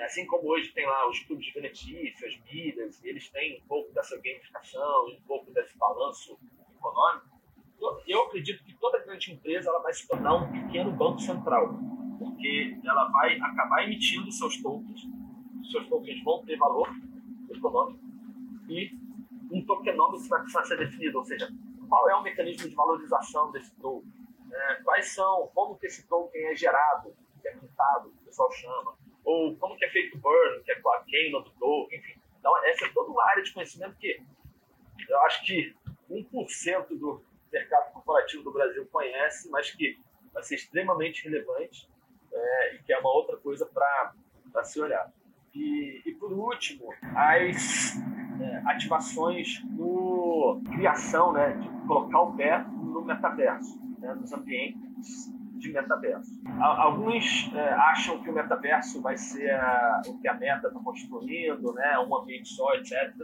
[0.00, 3.92] assim como hoje tem lá os clubes de benefício, as milhas, eles têm um pouco
[3.92, 6.38] dessa gamificação, um pouco desse balanço
[6.76, 7.38] econômico,
[8.06, 11.78] eu acredito que toda grande empresa ela vai se tornar um pequeno banco central,
[12.18, 15.02] porque ela vai acabar emitindo seus tokens,
[15.70, 16.88] seus tokens vão ter valor
[17.50, 18.00] econômico
[18.68, 18.90] e
[19.50, 21.48] um tokenômetro vai precisar ser definido, ou seja,
[21.88, 24.12] qual é o mecanismo de valorização desse token,
[24.52, 28.97] é, quais são, como que esse token é gerado, que é pintado, o pessoal chama,
[29.28, 32.18] ou como que é feito o burn, que é com a queima do enfim.
[32.38, 34.18] Então, essa é toda uma área de conhecimento que
[35.06, 35.76] eu acho que
[36.10, 39.98] 1% do mercado corporativo do Brasil conhece, mas que
[40.32, 41.86] vai ser extremamente relevante
[42.32, 45.12] é, e que é uma outra coisa para se olhar.
[45.54, 47.96] E, e, por último, as
[48.40, 55.72] é, ativações no criação, né, de colocar o pé no metaverso, né, nos ambientes de
[55.72, 56.40] metaverso.
[56.60, 61.72] Alguns é, acham que o metaverso vai ser a, o que a meta está construindo,
[61.74, 63.14] né, um ambiente só, etc.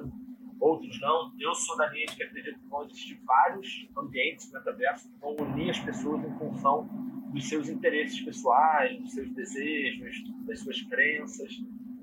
[0.60, 1.32] Outros não.
[1.38, 5.36] Eu sou da linha de que acredito que vão existir vários ambientes metaverso que vão
[5.36, 6.88] unir as pessoas em função
[7.32, 11.52] dos seus interesses pessoais, dos seus desejos, das suas crenças.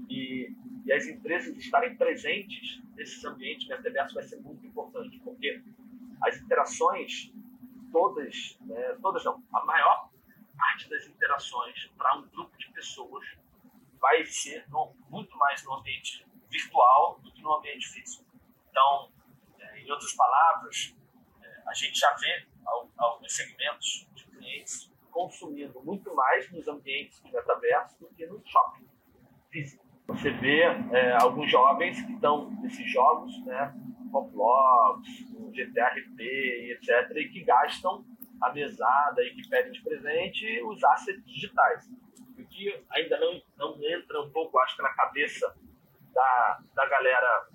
[0.09, 0.53] E,
[0.85, 5.61] e as empresas estarem presentes nesses ambientes metaverso vai ser muito importante, porque
[6.21, 7.31] as interações
[7.91, 10.10] todas, né, todas não, a maior
[10.81, 13.25] parte das interações para um grupo de pessoas
[13.99, 18.25] vai ser no, muito mais no ambiente virtual do que no ambiente físico.
[18.69, 19.11] Então,
[19.59, 20.95] é, em outras palavras,
[21.41, 22.47] é, a gente já vê
[22.97, 28.87] alguns segmentos de clientes consumindo muito mais nos ambientes de metaverso do que no shopping
[29.49, 29.85] físico.
[30.07, 33.73] Você vê é, alguns jovens que estão nesses jogos, né,
[34.11, 35.07] Roblox,
[35.53, 38.05] GTRP etc., e que gastam
[38.41, 41.87] a mesada e que pedem de presente os assets digitais.
[42.37, 45.55] O que ainda não, não entra um pouco, acho que na cabeça
[46.13, 47.47] da, da galera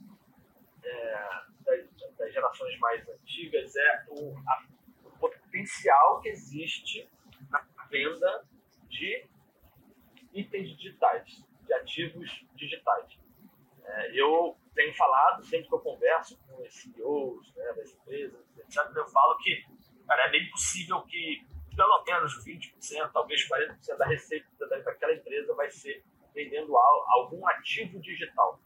[0.85, 4.66] é, das, das, gerações mais antigas é o, a,
[5.05, 7.11] o potencial que existe
[7.51, 8.46] na venda
[8.88, 9.27] de
[10.33, 13.18] itens digitais, de ativos digitais.
[13.85, 18.92] É, eu tenho falado, sempre que eu converso com os CEOs né, das empresas, etc.,
[18.94, 19.64] eu falo que
[20.07, 21.45] cara, é bem possível que
[21.77, 26.03] pelo menos 20%, talvez 40% da receita daquela empresa vai ser
[26.35, 28.59] vendendo algum ativo digital,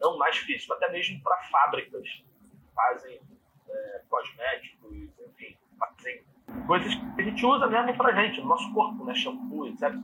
[0.00, 2.26] não mais físico, até mesmo para fábricas que
[2.74, 3.20] fazem
[3.68, 4.92] é, cosméticos,
[5.28, 6.24] enfim, fazem
[6.66, 9.94] coisas que a gente usa mesmo para gente, no nosso corpo, né, shampoo, etc.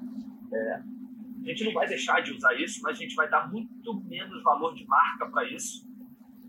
[0.52, 3.94] É, a gente não vai deixar de usar isso, mas a gente vai dar muito
[4.04, 5.88] menos valor de marca para isso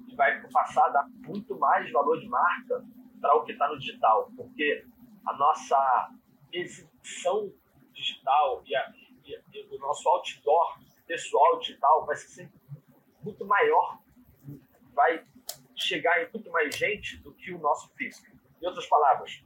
[0.07, 2.83] e vai passar a dar muito mais valor de marca
[3.21, 4.85] para o que está no digital, porque
[5.25, 6.11] a nossa
[6.51, 7.53] exibição
[7.93, 8.93] digital e, a,
[9.25, 12.49] e, e, o nosso outdoor pessoal digital vai ser
[13.21, 13.99] muito maior,
[14.93, 15.23] vai
[15.75, 18.35] chegar em muito mais gente do que o nosso físico.
[18.61, 19.43] Em outras palavras,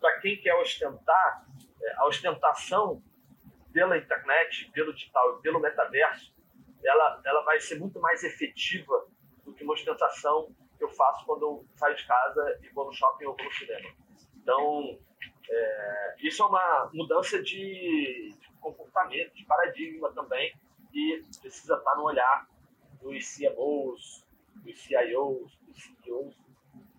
[0.00, 1.46] para quem quer ostentar,
[1.82, 3.02] é, a ostentação
[3.72, 6.34] pela internet, pelo digital, pelo metaverso,
[6.84, 9.06] ela, ela vai ser muito mais efetiva
[9.44, 12.92] do que uma ostentação que eu faço quando eu saio de casa e vou no
[12.92, 13.88] shopping ou vou no cinema.
[14.36, 14.98] Então,
[15.48, 20.54] é, isso é uma mudança de, de, comportamento, de paradigma também,
[20.92, 22.48] e precisa estar no olhar
[23.00, 26.36] dos CMOs, dos CIOs, dos CEOs,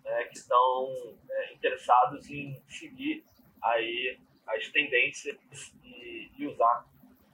[0.04, 0.88] né, que estão
[1.30, 3.24] é, interessados em seguir
[3.62, 5.36] aí as tendências
[5.82, 6.86] e, e usar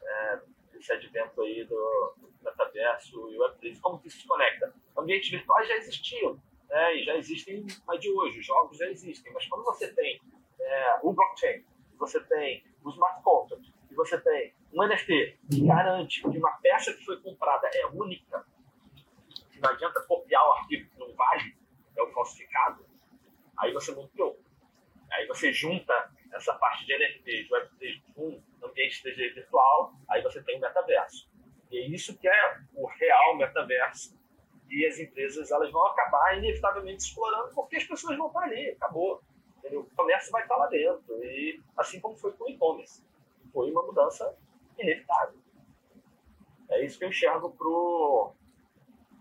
[0.02, 0.40] é,
[0.74, 3.80] esse advento aí do, metaverso e Web3.
[3.80, 4.72] Como que isso se conecta?
[4.96, 9.33] Ambientes virtuais já existiam, né, e já existem mais de hoje, os jogos já existem,
[9.33, 10.20] mas quando você tem
[10.61, 11.64] é, o blockchain,
[11.98, 16.92] você tem o smart contract, e você tem um NFT que garante que uma peça
[16.92, 18.44] que foi comprada é única,
[19.64, 21.57] não adianta copiar o arquivo que não vale,
[21.96, 22.85] é o falsificado,
[23.57, 24.38] aí você montou.
[25.11, 25.92] Aí você junta
[26.32, 31.30] essa parte de NFT, de Web3 com ambiente 3D virtual, aí você tem o metaverso.
[31.70, 34.18] E é isso que é o real metaverso.
[34.75, 39.22] E as empresas elas vão acabar inevitavelmente explorando porque as pessoas vão estar ali, acabou.
[39.59, 39.83] Entendeu?
[39.83, 41.25] O comércio vai estar lá dentro.
[41.25, 43.01] E assim como foi com o e-commerce.
[43.53, 44.37] Foi uma mudança
[44.77, 45.39] inevitável.
[46.70, 47.51] É isso que eu enxergo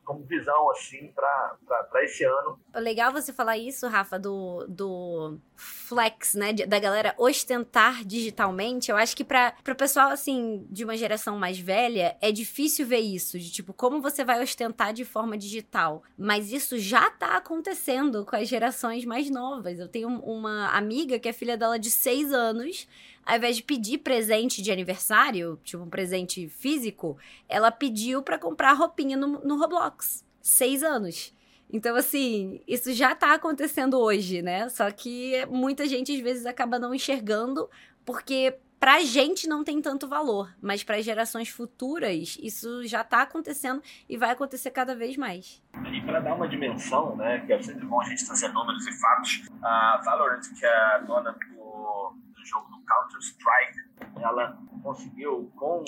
[0.04, 2.60] como visão assim para esse ano.
[2.76, 8.91] Legal você falar isso, Rafa, do, do flex, né, da galera ostentar digitalmente.
[8.91, 12.99] Eu acho que para o pessoal assim de uma geração mais velha é difícil ver
[12.99, 16.04] isso, de tipo como você vai ostentar de forma digital.
[16.18, 19.80] Mas isso já tá acontecendo com as gerações mais novas.
[19.80, 22.88] Eu tenho uma amiga que é filha dela de seis anos
[23.26, 27.17] ao invés de pedir presente de aniversário, tipo um presente físico,
[27.47, 30.26] ela pediu para comprar roupinha no, no Roblox.
[30.41, 31.34] Seis anos.
[31.71, 34.69] Então, assim, isso já tá acontecendo hoje, né?
[34.69, 37.69] Só que muita gente às vezes acaba não enxergando,
[38.05, 43.82] porque pra gente não tem tanto valor, mas para gerações futuras isso já tá acontecendo
[44.09, 45.63] e vai acontecer cada vez mais.
[45.89, 48.99] E para dar uma dimensão, né, que é sempre bom a gente trazer números e
[48.99, 52.13] fatos, a Valorant, que é a dona do
[52.45, 53.79] jogo do Counter-Strike,
[54.21, 55.83] ela conseguiu com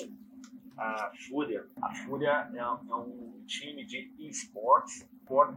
[0.76, 1.66] a Fúria.
[1.82, 5.08] A Fúria é, é um time de esports.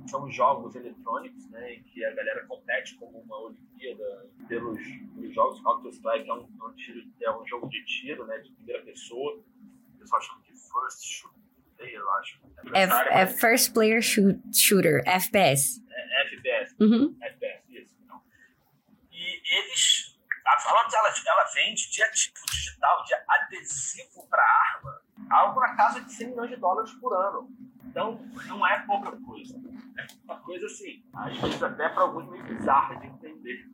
[0.08, 4.82] São jogos eletrônicos, né, em que a galera compete como uma Olimpíada pelos,
[5.14, 5.62] pelos jogos.
[5.62, 9.38] Counter-Strike é, um, é, um é um jogo de tiro, né, de primeira pessoa.
[9.38, 11.40] O pessoal chama de First Shooter,
[11.80, 12.40] eu acho.
[12.74, 15.84] É, é, é First Player shoot, Shooter, FPS.
[15.92, 16.76] É, FPS.
[16.80, 17.16] Uhum.
[17.22, 17.96] FPS, isso.
[18.04, 18.22] Então.
[19.12, 19.99] E eles
[20.66, 24.44] a ela, ela vende de ativo digital, de adesivo para
[24.76, 27.50] arma, algo na casa de 100 milhões de dólares por ano.
[27.86, 29.56] Então, não é pouca coisa.
[29.98, 33.66] É uma coisa assim, às vezes até para alguns meio bizarra de entender.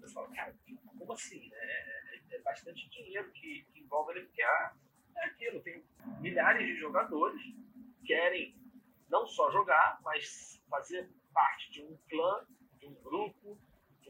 [0.00, 0.54] Você fala, cara,
[0.98, 1.48] como assim?
[1.48, 1.56] Né?
[1.56, 4.70] É, é bastante dinheiro que, que envolve ele, porque é,
[5.16, 5.84] é aquilo, tem
[6.20, 8.56] milhares de jogadores que querem
[9.08, 12.46] não só jogar, mas fazer parte de um clã,
[12.78, 13.58] de um grupo,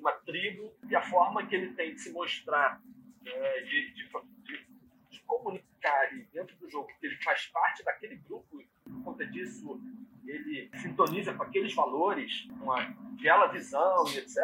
[0.03, 2.83] uma tribo, e a forma que ele tem de se mostrar,
[3.25, 4.11] é, de, de,
[4.43, 4.67] de,
[5.11, 9.81] de, comunicar dentro do jogo, que ele faz parte daquele grupo, por conta disso
[10.27, 14.39] ele sintoniza com aqueles valores, com aquela visão e etc.,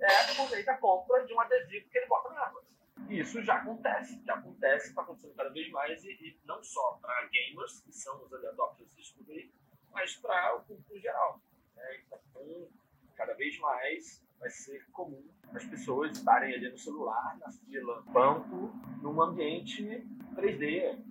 [0.00, 2.60] é por meio da compra de um adesivo que ele bota na arma.
[3.08, 6.98] E isso já acontece, já acontece, está acontecendo cada vez mais, e, e não só
[7.00, 9.50] para gamers, que são os adapters disso aí,
[9.92, 11.40] mas para o público geral.
[11.74, 12.00] Né?
[12.06, 12.68] Então,
[13.14, 15.22] cada vez mais vai ser comum
[15.54, 21.02] as pessoas estarem ali no celular, na fila, banco, num ambiente 3D.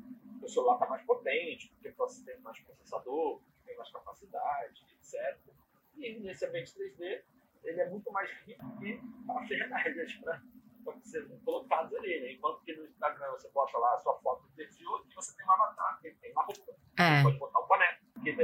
[0.42, 5.40] O celular está mais potente, porque você tem mais processador, tem mais capacidade, etc.
[5.98, 7.24] E nesse ambiente 3D,
[7.64, 10.42] ele é muito mais rico que parafernálias para
[11.02, 12.22] ser colocados ali.
[12.22, 12.34] Né?
[12.34, 15.46] Enquanto que no Instagram você bota lá a sua foto do perfil e você tem
[15.46, 16.74] um avatar, que tem uma roupa.
[17.00, 17.24] É.
[17.24, 18.36] Pode botar um boné, que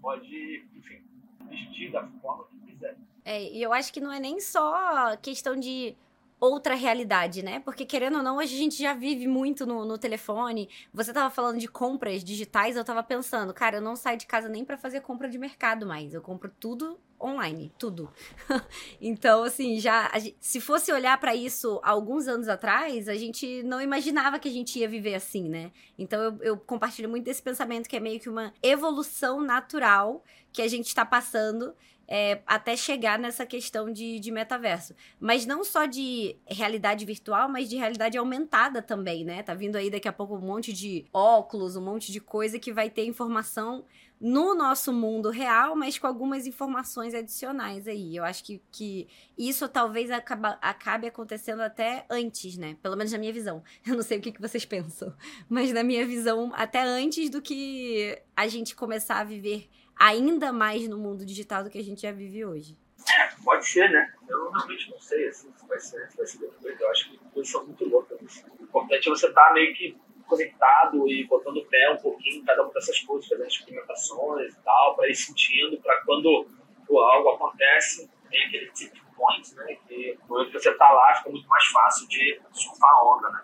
[0.00, 1.04] pode, enfim,
[1.48, 2.96] vestir da forma que quiser.
[3.26, 5.96] É, e eu acho que não é nem só questão de
[6.38, 7.58] outra realidade, né?
[7.58, 10.68] Porque querendo ou não, hoje a gente já vive muito no, no telefone.
[10.94, 14.48] Você tava falando de compras digitais, eu tava pensando, cara, eu não saio de casa
[14.48, 16.14] nem para fazer compra de mercado mais.
[16.14, 18.12] Eu compro tudo online, tudo.
[19.00, 20.08] então, assim, já
[20.38, 24.78] se fosse olhar para isso alguns anos atrás, a gente não imaginava que a gente
[24.78, 25.72] ia viver assim, né?
[25.98, 30.22] Então, eu, eu compartilho muito desse pensamento que é meio que uma evolução natural
[30.52, 31.74] que a gente está passando
[32.08, 34.94] é, até chegar nessa questão de, de metaverso.
[35.18, 39.42] Mas não só de realidade virtual, mas de realidade aumentada também, né?
[39.42, 42.72] Tá vindo aí daqui a pouco um monte de óculos, um monte de coisa que
[42.72, 43.84] vai ter informação
[44.20, 48.16] no nosso mundo real, mas com algumas informações adicionais aí.
[48.16, 52.76] Eu acho que, que isso talvez acaba, acabe acontecendo até antes, né?
[52.82, 53.62] Pelo menos na minha visão.
[53.86, 55.14] Eu não sei o que, que vocês pensam,
[55.48, 59.68] mas na minha visão, até antes do que a gente começar a viver
[59.98, 62.76] ainda mais no mundo digital do que a gente já vive hoje.
[63.08, 64.12] É, pode ser, né?
[64.28, 66.80] Eu realmente não sei assim, se vai ser, se vai ser depois.
[66.80, 68.44] Eu acho que são muito loucas.
[68.58, 72.42] O importante é você estar tá meio que conectado e botando o pé um pouquinho
[72.42, 76.46] em cada uma dessas coisas, fazendo experimentações e tal, para ir sentindo, para quando
[76.90, 79.76] algo acontece, tem aquele tip point, né?
[79.86, 83.42] Que quando você está lá, fica muito mais fácil de surfar a onda, né?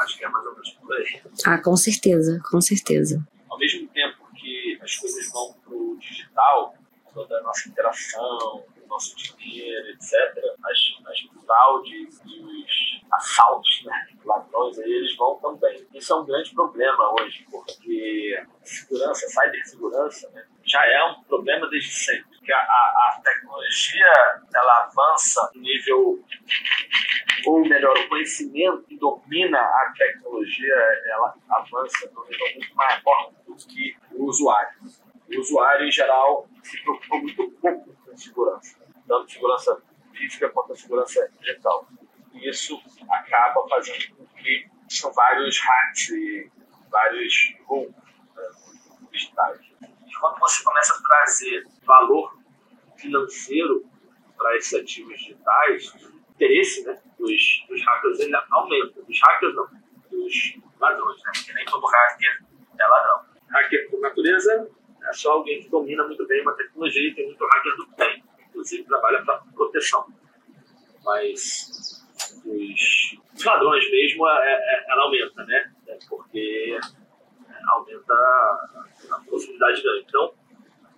[0.00, 1.22] Acho que é mais ou menos por aí.
[1.46, 3.26] Ah, com certeza, com certeza.
[3.48, 6.74] Ao mesmo tempo que as coisas vão para o digital,
[7.12, 10.12] toda a nossa interação, o nosso dinheiro, etc.,
[10.64, 15.86] as, as fraudes e os assaltos, né, ladrões, eles vão também.
[15.94, 21.90] Isso é um grande problema hoje, porque segurança, cibersegurança, né, já é um problema desde
[21.90, 22.28] sempre.
[22.38, 24.12] Porque a, a tecnologia
[24.54, 26.24] ela avança no nível,
[27.46, 30.74] ou melhor, o conhecimento que domina a tecnologia,
[31.12, 34.78] ela avança no nível muito maior do que o usuário.
[35.28, 39.82] O usuário, em geral, se preocupa muito pouco com segurança, tanto segurança
[40.12, 41.86] física quanto segurança digital.
[42.34, 42.80] E isso
[43.10, 46.50] acaba fazendo com que são vários hacks e
[46.90, 47.94] vários roubos
[48.34, 48.48] né,
[49.12, 49.68] digitais
[50.20, 52.38] quando você começa a trazer valor
[52.96, 53.84] financeiro
[54.36, 55.92] para esses ativos digitais,
[56.38, 59.02] interesse né, dos, dos hackers ele aumenta.
[59.02, 59.66] Dos hackers não,
[60.10, 61.32] dos ladrões, né?
[61.34, 62.44] Porque nem todo hacker
[62.78, 63.24] é ladrão.
[63.50, 64.70] Hacker, por natureza,
[65.02, 68.24] é só alguém que domina muito bem uma tecnologia e tem muito hacker do bem.
[68.48, 70.06] Inclusive, trabalha para proteção.
[71.04, 72.04] Mas
[72.44, 75.72] os, ladrões mesmo, é, é, ela aumenta, né?
[75.88, 76.78] É porque
[77.72, 80.04] aumenta a, a possibilidade de ganho.
[80.06, 80.34] Então,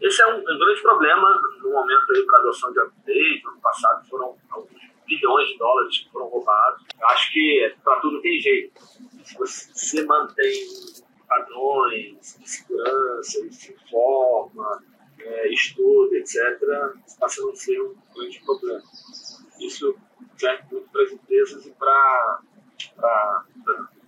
[0.01, 3.45] esse é um, um grande problema no momento para adoção de update.
[3.45, 4.80] No ano passado foram alguns
[5.11, 6.87] bilhões de dólares que foram roubados.
[6.99, 8.81] Eu acho que para tudo tem jeito.
[9.37, 10.53] Você mantém
[11.29, 14.83] padrões de segurança, se informa,
[15.19, 16.37] é, estuda, etc.,
[17.19, 18.83] passa a não ser um grande problema.
[19.61, 19.97] Isso
[20.37, 22.41] serve muito para as empresas e para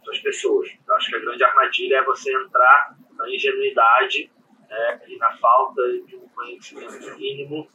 [0.08, 0.70] as pessoas.
[0.86, 4.30] Eu acho que a grande armadilha é você entrar na ingenuidade
[4.68, 7.68] né, e na falta de um conhecimento mínimo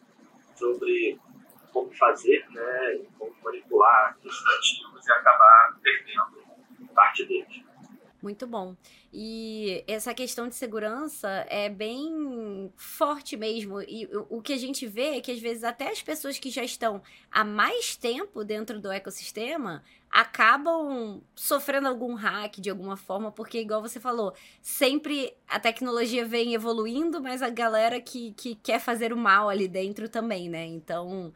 [0.56, 1.20] sobre
[1.72, 6.48] como fazer, né, como manipular os ativos e acabar perdendo
[6.94, 7.68] parte deles.
[8.22, 8.76] Muito bom.
[9.14, 12.12] E essa questão de segurança é bem
[12.76, 13.82] forte mesmo.
[13.82, 16.64] E o que a gente vê é que, às vezes, até as pessoas que já
[16.64, 17.02] estão
[17.32, 23.82] há mais tempo dentro do ecossistema acabam sofrendo algum hack de alguma forma, porque, igual
[23.82, 29.18] você falou, sempre a tecnologia vem evoluindo, mas a galera que, que quer fazer o
[29.18, 30.66] mal ali dentro também, né?
[30.66, 31.34] Então,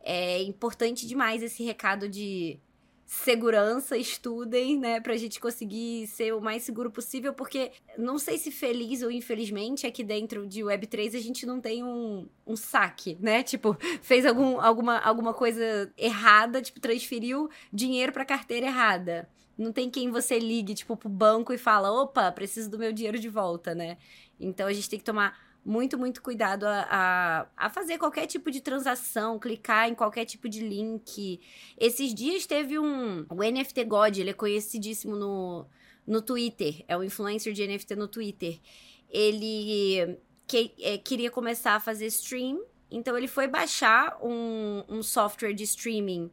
[0.00, 2.58] é importante demais esse recado de
[3.06, 8.50] segurança, estudem, né, pra gente conseguir ser o mais seguro possível, porque não sei se
[8.50, 13.42] feliz ou infelizmente aqui dentro de Web3 a gente não tem um, um saque, né?
[13.42, 19.28] Tipo, fez algum, alguma, alguma coisa errada, tipo, transferiu dinheiro pra carteira errada.
[19.56, 23.18] Não tem quem você ligue, tipo, pro banco e fala, opa, preciso do meu dinheiro
[23.18, 23.98] de volta, né?
[24.40, 28.50] Então a gente tem que tomar muito, muito cuidado a, a, a, fazer qualquer tipo
[28.50, 31.40] de transação, clicar em qualquer tipo de link.
[31.78, 33.24] Esses dias teve um.
[33.30, 35.66] O NFT God, ele é conhecidíssimo no,
[36.06, 36.84] no Twitter.
[36.86, 38.60] É o influencer de NFT no Twitter.
[39.08, 45.54] Ele que, é, queria começar a fazer stream, então ele foi baixar um, um software
[45.54, 46.30] de streaming.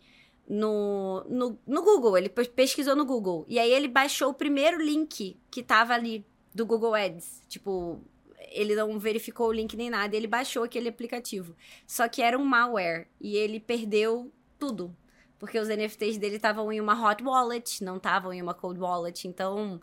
[0.48, 3.46] No, no, no Google, ele pesquisou no Google.
[3.48, 7.44] E aí ele baixou o primeiro link que tava ali do Google Ads.
[7.48, 8.02] Tipo,
[8.52, 11.56] ele não verificou o link nem nada, ele baixou aquele aplicativo.
[11.88, 14.96] Só que era um malware e ele perdeu tudo.
[15.40, 19.28] Porque os NFTs dele estavam em uma hot wallet, não estavam em uma cold wallet.
[19.28, 19.82] Então,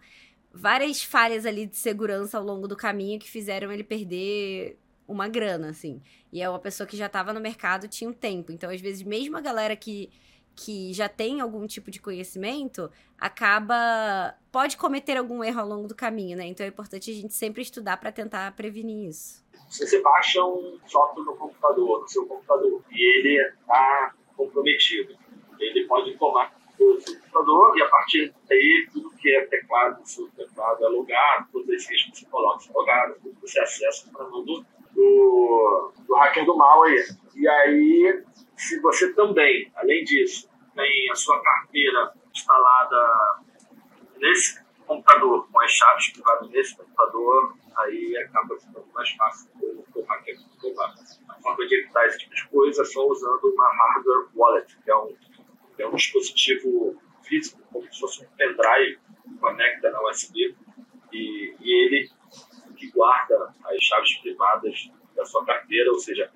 [0.53, 5.71] várias falhas ali de segurança ao longo do caminho que fizeram ele perder uma grana,
[5.71, 6.01] assim.
[6.33, 8.53] E é uma pessoa que já estava no mercado tinha um tempo.
[8.53, 10.11] Então, às vezes, mesmo a galera que
[10.59, 15.95] que já tem algum tipo de conhecimento, acaba pode cometer algum erro ao longo do
[15.95, 16.47] caminho, né?
[16.47, 19.47] Então é importante a gente sempre estudar para tentar prevenir isso.
[19.71, 25.17] Se você baixa um software no computador, no seu computador, e ele está comprometido,
[25.61, 30.29] ele pode tomar o seu computador e a partir daí tudo que é teclado, seu
[30.31, 34.11] teclado é logado, todos esses riscos que você coloca são logados, tudo que você acessa
[34.11, 37.05] para o do, do hacker do mal aí.
[37.37, 38.25] E aí,
[38.59, 43.41] se você também, além disso, tem a sua carteira instalada
[44.17, 49.49] nesse computador, com as chaves privadas nesse computador, aí acaba ficando mais fácil
[49.95, 50.95] o hacker roubar.
[51.29, 54.91] A forma de evitar esse tipo de coisa é só usando uma hardware wallet, que
[54.91, 55.17] é um,
[55.77, 58.99] que é um dispositivo físico, como se fosse um pendrive,
[59.41, 60.57] conecta na USB,
[61.13, 62.11] e, e ele
[62.77, 66.31] que guarda as chaves privadas da sua carteira, ou seja,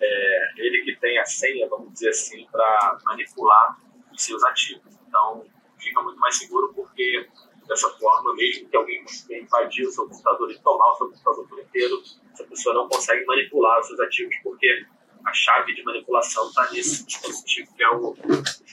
[0.00, 3.78] é, ele que tem a senha, vamos dizer assim, para manipular
[4.12, 4.94] os seus ativos.
[5.08, 5.44] Então,
[5.78, 7.28] fica muito mais seguro porque,
[7.66, 11.58] dessa forma, mesmo que alguém invadir o seu computador e tomar o seu computador por
[11.60, 14.86] inteiro, essa pessoa não consegue manipular os seus ativos porque
[15.24, 18.14] a chave de manipulação está nesse dispositivo que é o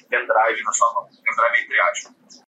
[0.10, 1.08] pendrive na sua mão.
[1.08, 2.44] Pendrive entre aspas.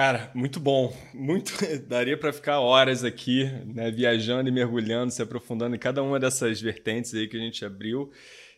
[0.00, 0.96] Cara, muito bom.
[1.12, 1.52] Muito
[1.86, 6.58] daria para ficar horas aqui, né, viajando e mergulhando, se aprofundando em cada uma dessas
[6.58, 8.10] vertentes aí que a gente abriu.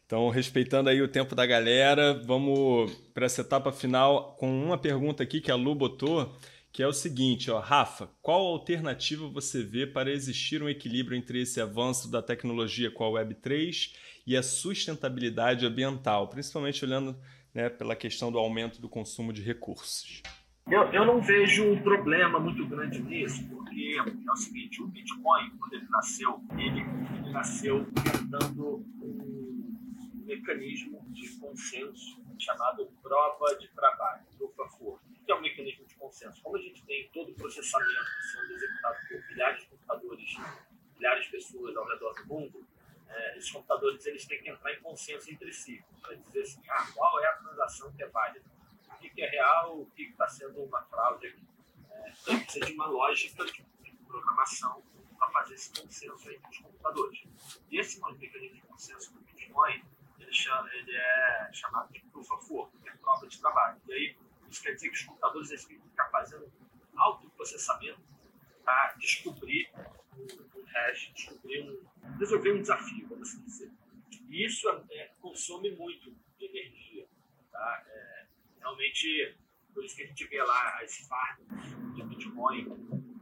[0.07, 5.25] Então, respeitando aí o tempo da galera, vamos para essa etapa final com uma pergunta
[5.25, 6.33] aqui que a Lu botou,
[6.71, 11.43] que é o seguinte, ó, Rafa, qual alternativa você vê para existir um equilíbrio entre
[11.43, 13.91] esse avanço da tecnologia com a Web3
[14.25, 17.19] e a sustentabilidade ambiental, principalmente olhando
[17.53, 20.23] né, pela questão do aumento do consumo de recursos?
[20.71, 25.51] Eu, eu não vejo um problema muito grande nisso, porque é o seguinte, o Bitcoin,
[25.59, 34.25] quando ele nasceu, ele, ele nasceu tentando um mecanismo de consenso chamado prova de trabalho,
[34.39, 35.05] proof of work.
[35.11, 36.41] O que é um mecanismo de consenso?
[36.43, 40.37] Como a gente tem processamento sendo executado por milhares de computadores,
[40.97, 42.67] milhares de pessoas ao redor do mundo,
[43.09, 46.87] é, esses computadores eles têm que entrar em consenso entre si, para dizer assim, ah,
[46.95, 48.45] qual é a transação que é válida,
[49.09, 51.47] o que, é real, o que está sendo uma fraude aqui.
[51.91, 53.65] É, então, precisa de uma lógica de,
[54.07, 54.83] programação
[55.19, 57.25] para fazer esse consenso entre os computadores.
[57.71, 59.83] E esse mecanismo de consenso do Bitcoin,
[60.21, 63.81] ele, chama, ele é chamado de proof of work, que é prova de trabalho.
[63.89, 64.17] E aí,
[64.51, 66.53] isso quer dizer que os computadores têm que ficar fazendo
[66.95, 68.01] autoprocessamento
[68.63, 69.71] para descobrir
[70.15, 73.73] um, um hash, descobrir um, resolver um desafio, vamos assim dizer.
[74.29, 77.07] E isso é, consome muito de energia.
[77.51, 77.85] Tá?
[77.89, 78.12] É,
[78.63, 79.37] realmente,
[79.75, 82.65] por isso que a gente vê lá as farms de Bitcoin,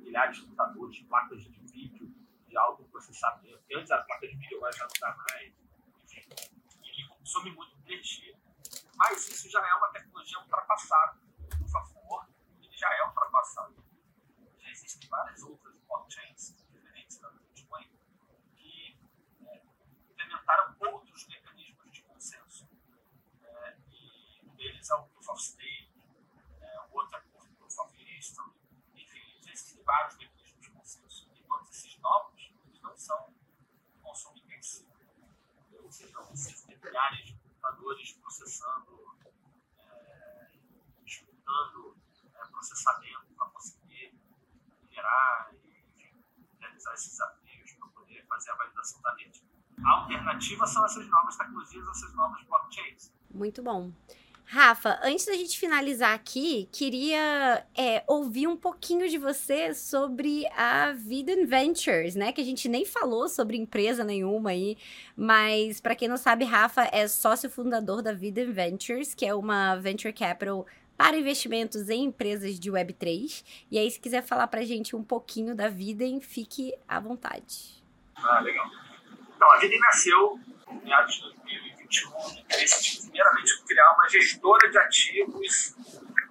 [0.00, 2.14] milhares de computadores, placas de vídeo,
[2.46, 3.62] de alto processamento.
[3.68, 5.52] E antes a placa de vídeo agora já não dá mais.
[6.04, 6.22] Enfim,
[6.82, 8.36] e consome muito energia.
[8.96, 11.18] Mas isso já é uma tecnologia ultrapassada.
[11.58, 12.28] Por favor,
[12.60, 13.82] ele já é ultrapassado.
[14.58, 17.88] Já existem várias outras blockchains diferentes da Bitcoin
[18.56, 18.98] que
[19.46, 19.62] é,
[20.10, 22.68] implementaram outros mecanismos de consenso.
[23.42, 25.92] É, e um deles é o Proof of Stake,
[26.60, 28.50] é, o outro é o Proof of History.
[28.94, 29.40] Enfim,
[29.90, 31.30] existem vários mecanismos de consenso.
[31.34, 33.34] E todos esses novos, não são
[34.02, 34.90] consumo intensivo.
[35.82, 39.16] Ou seja, não precisam de milhares de computadores processando,
[39.78, 40.50] é,
[41.04, 41.96] disputando
[42.34, 44.14] é, processamento para conseguir
[44.90, 46.24] gerar e enfim,
[46.60, 49.42] realizar esses desafios para poder fazer a validação da rede.
[49.84, 53.12] A alternativa são essas novas tecnologias, essas novas blockchains.
[53.30, 53.92] Muito bom.
[54.52, 60.90] Rafa, antes da gente finalizar aqui, queria é, ouvir um pouquinho de você sobre a
[60.90, 62.32] Vida Ventures, né?
[62.32, 64.76] Que a gente nem falou sobre empresa nenhuma aí,
[65.16, 69.76] mas para quem não sabe, Rafa é sócio fundador da Vida Ventures, que é uma
[69.76, 70.66] venture capital
[70.98, 73.44] para investimentos em empresas de Web3.
[73.70, 77.84] E aí, se quiser falar para a gente um pouquinho da Vida, fique à vontade.
[78.16, 78.66] Ah, legal.
[79.32, 80.40] Então, a Vida nasceu
[80.72, 85.74] em meados de 2021, interesse primeiramente criar uma gestora de ativos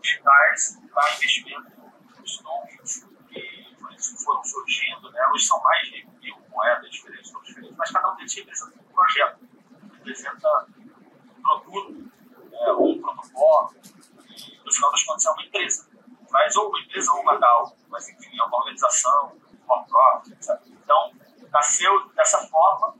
[0.02, 1.72] digitais para investimento
[2.18, 5.12] nos tokens que foram surgindo.
[5.12, 5.22] Né?
[5.34, 9.40] Hoje são mais de mil moedas diferentes, diferentes, mas cada um deles representa um projeto,
[9.98, 10.68] representa
[11.38, 12.12] um produto,
[12.50, 12.72] né?
[12.72, 15.90] ou um protocolo, e no final das contas é uma empresa.
[16.32, 19.36] Mas ou uma empresa ou uma DAO, mas enfim, é uma organização,
[19.66, 20.62] uma profit, etc.
[20.68, 21.12] Então,
[21.52, 22.96] nasceu dessa forma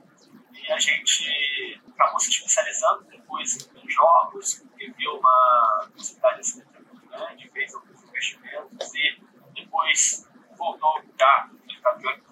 [0.72, 6.62] a gente acabou se especializando depois em jogos, e viu uma necessidade assim,
[7.08, 9.20] grande, fez alguns investimentos e
[9.54, 12.22] depois voltou já no mercado de web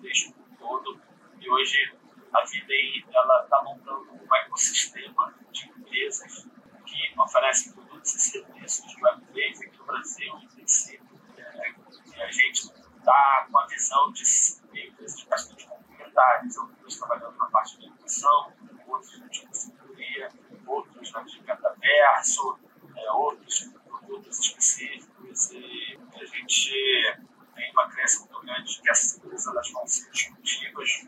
[0.59, 1.01] todo.
[1.41, 1.97] E hoje
[2.33, 6.47] a Videi está montando um ecossistema de empresas
[6.87, 11.21] que oferecem produtos e serviços de Web3 aqui no Brasil, em princípio.
[11.37, 11.75] É,
[12.17, 14.23] e a gente está com a visão de
[14.73, 15.67] empresas bastante
[16.19, 18.53] algumas trabalhando na parte de educação,
[18.87, 20.29] outros de consultoria,
[20.67, 22.59] outros na de metaverso,
[22.97, 27.19] é, outros produtos específicos e a gente
[27.55, 31.07] tem uma crença muito grande de que essas empresas vão ser disruptivas,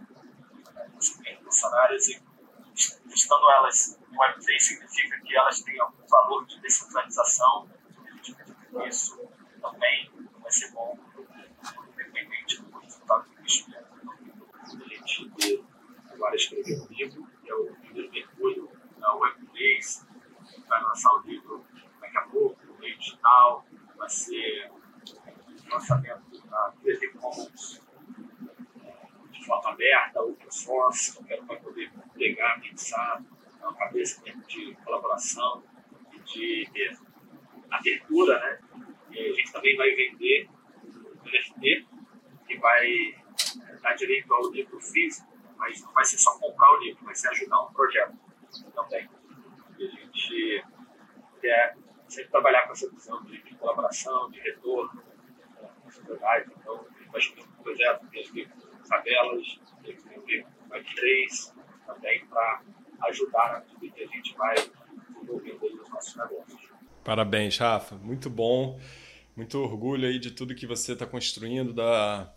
[1.43, 2.23] funcionárias e
[3.09, 8.89] estando elas no Web3 significa que elas têm algum valor de descentralização, a gente que
[8.89, 9.19] isso
[9.61, 10.99] também vai ser bom,
[11.93, 13.89] independente do resultado do investimento.
[15.11, 15.65] Gente
[16.09, 20.07] agora escreveu um livro, que é o primeiro mergulho na Web3,
[20.69, 21.67] vai lançar o livro
[22.01, 27.81] daqui a pouco, no meio digital, vai ser o lançamento da Creative Commons
[29.33, 33.21] de forma aberta, open source, que eu quero poder pegar, pensar,
[33.61, 35.65] uma cabeça de colaboração
[36.13, 36.97] e de
[37.69, 38.61] abertura, né?
[39.11, 40.49] E a gente também vai vender
[40.85, 41.87] o NFT,
[42.47, 43.20] que vai
[43.83, 47.29] dar direito ao livro físico, mas não vai ser só comprar o livro, vai ser
[47.29, 48.15] ajudar um projeto
[48.75, 49.09] também.
[49.79, 50.65] E a gente
[51.41, 51.77] quer
[52.09, 55.03] sempre trabalhar com essa visão de, de colaboração, de retorno
[55.57, 56.51] com a sociedade.
[56.59, 58.51] Então, a gente vai escolher um projeto que gente
[58.89, 61.55] favelas, desenvolver mais três
[61.87, 62.63] também para
[63.03, 64.55] ajudar vida que a gente vai
[65.09, 66.71] desenvolvendo aí os nossos negócios.
[67.05, 67.97] Parabéns, Rafa.
[67.97, 68.79] Muito bom.
[69.37, 72.33] Muito orgulho aí de tudo que você está construindo, da,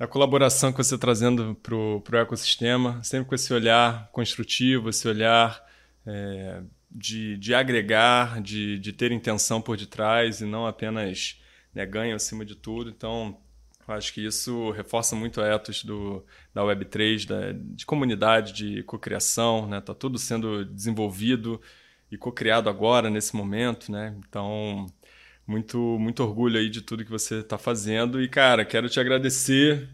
[0.00, 5.06] da colaboração que você está trazendo para o ecossistema, sempre com esse olhar construtivo, esse
[5.06, 5.62] olhar
[6.06, 11.38] é, de, de agregar, de, de ter intenção por detrás e não apenas
[11.74, 12.88] né, ganho acima de tudo.
[12.88, 13.36] Então,
[13.86, 16.24] acho que isso reforça muito a ethos do,
[16.54, 19.82] da Web3, da, de comunidade, de cocriação, né?
[19.82, 21.60] Tá tudo sendo desenvolvido
[22.10, 24.16] e cocriado agora, nesse momento, né?
[24.26, 24.86] Então,
[25.50, 28.22] muito, muito orgulho aí de tudo que você está fazendo.
[28.22, 29.88] E, cara, quero te agradecer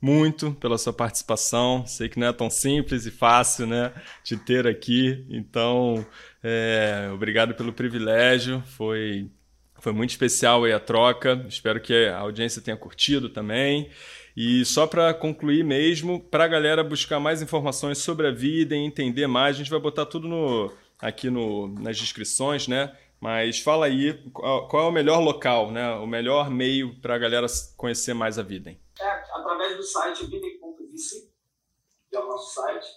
[0.00, 1.86] muito pela sua participação.
[1.86, 3.92] Sei que não é tão simples e fácil, né,
[4.24, 5.26] te ter aqui.
[5.28, 6.04] Então,
[6.42, 8.62] é, obrigado pelo privilégio.
[8.74, 9.28] Foi,
[9.78, 11.44] foi muito especial aí a troca.
[11.46, 13.90] Espero que a audiência tenha curtido também.
[14.34, 18.78] E só para concluir mesmo, para a galera buscar mais informações sobre a vida e
[18.78, 22.90] entender mais, a gente vai botar tudo no, aqui no, nas descrições, né?
[23.22, 25.94] Mas fala aí qual, é o melhor local, né?
[25.94, 27.46] O melhor meio para a galera
[27.76, 28.80] conhecer mais a Videm.
[29.00, 31.32] É, através do site videm.vice,
[32.10, 32.88] que é o nosso site.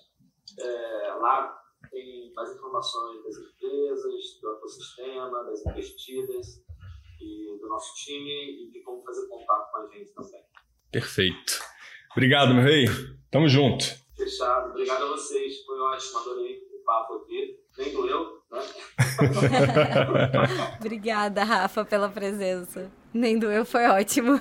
[0.60, 1.56] É, lá
[1.92, 6.60] tem mais informações das empresas, do ecossistema, das investidas
[7.22, 10.44] e do nosso time e de como fazer contato com a gente também.
[10.92, 11.62] Perfeito.
[12.14, 12.88] Obrigado, meu rei.
[13.30, 13.86] Tamo junto.
[14.18, 14.72] Fechado.
[14.72, 15.64] Obrigado a vocês.
[15.64, 16.18] Foi ótimo.
[16.18, 17.60] Adorei o papo aqui.
[17.78, 18.60] Nem doeu, né?
[20.80, 22.90] Obrigada, Rafa, pela presença.
[23.14, 24.40] Nem doeu, foi ótimo.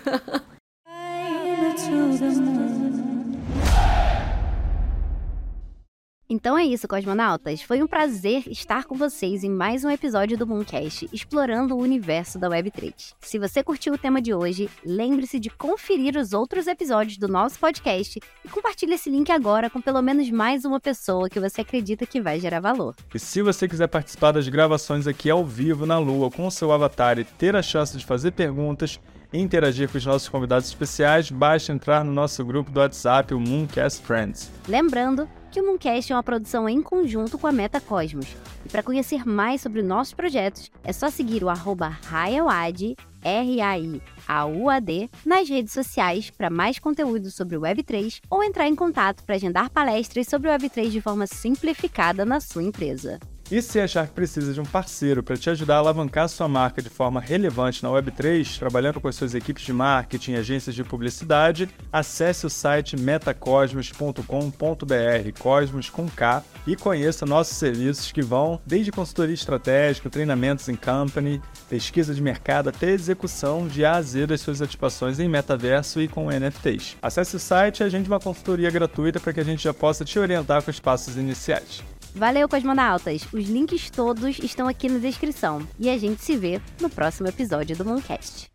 [6.28, 7.60] Então é isso, cosmonautas.
[7.60, 12.38] Foi um prazer estar com vocês em mais um episódio do Mooncast, explorando o universo
[12.38, 13.12] da Web3.
[13.20, 17.58] Se você curtiu o tema de hoje, lembre-se de conferir os outros episódios do nosso
[17.58, 22.06] podcast e compartilhe esse link agora com pelo menos mais uma pessoa que você acredita
[22.06, 22.94] que vai gerar valor.
[23.14, 26.72] E se você quiser participar das gravações aqui ao vivo na Lua com o seu
[26.72, 28.98] avatar e ter a chance de fazer perguntas,
[29.32, 34.02] interagir com os nossos convidados especiais, basta entrar no nosso grupo do WhatsApp, o Mooncast
[34.02, 34.50] Friends.
[34.68, 38.26] Lembrando que o Mooncast é uma produção em conjunto com a Metacosmos.
[38.66, 41.96] E para conhecer mais sobre nossos projetos, é só seguir o arroba
[43.24, 44.00] R-A-I-A-U-A-D,
[45.24, 49.70] nas redes sociais para mais conteúdo sobre o Web3 ou entrar em contato para agendar
[49.70, 53.18] palestras sobre o Web3 de forma simplificada na sua empresa.
[53.50, 56.80] E se achar que precisa de um parceiro para te ajudar a alavancar sua marca
[56.80, 60.82] de forma relevante na Web3, trabalhando com as suas equipes de marketing e agências de
[60.82, 68.90] publicidade, acesse o site metacosmos.com.br, Cosmos com K, e conheça nossos serviços que vão desde
[68.90, 74.40] consultoria estratégica, treinamentos em company, pesquisa de mercado até execução de A a Z das
[74.40, 76.96] suas ativações em metaverso e com NFTs.
[77.02, 80.18] Acesse o site e agende uma consultoria gratuita para que a gente já possa te
[80.18, 81.93] orientar com os passos iniciais.
[82.14, 83.26] Valeu, cosmonautas!
[83.32, 85.66] Os links todos estão aqui na descrição.
[85.76, 88.48] E a gente se vê no próximo episódio do Mooncast.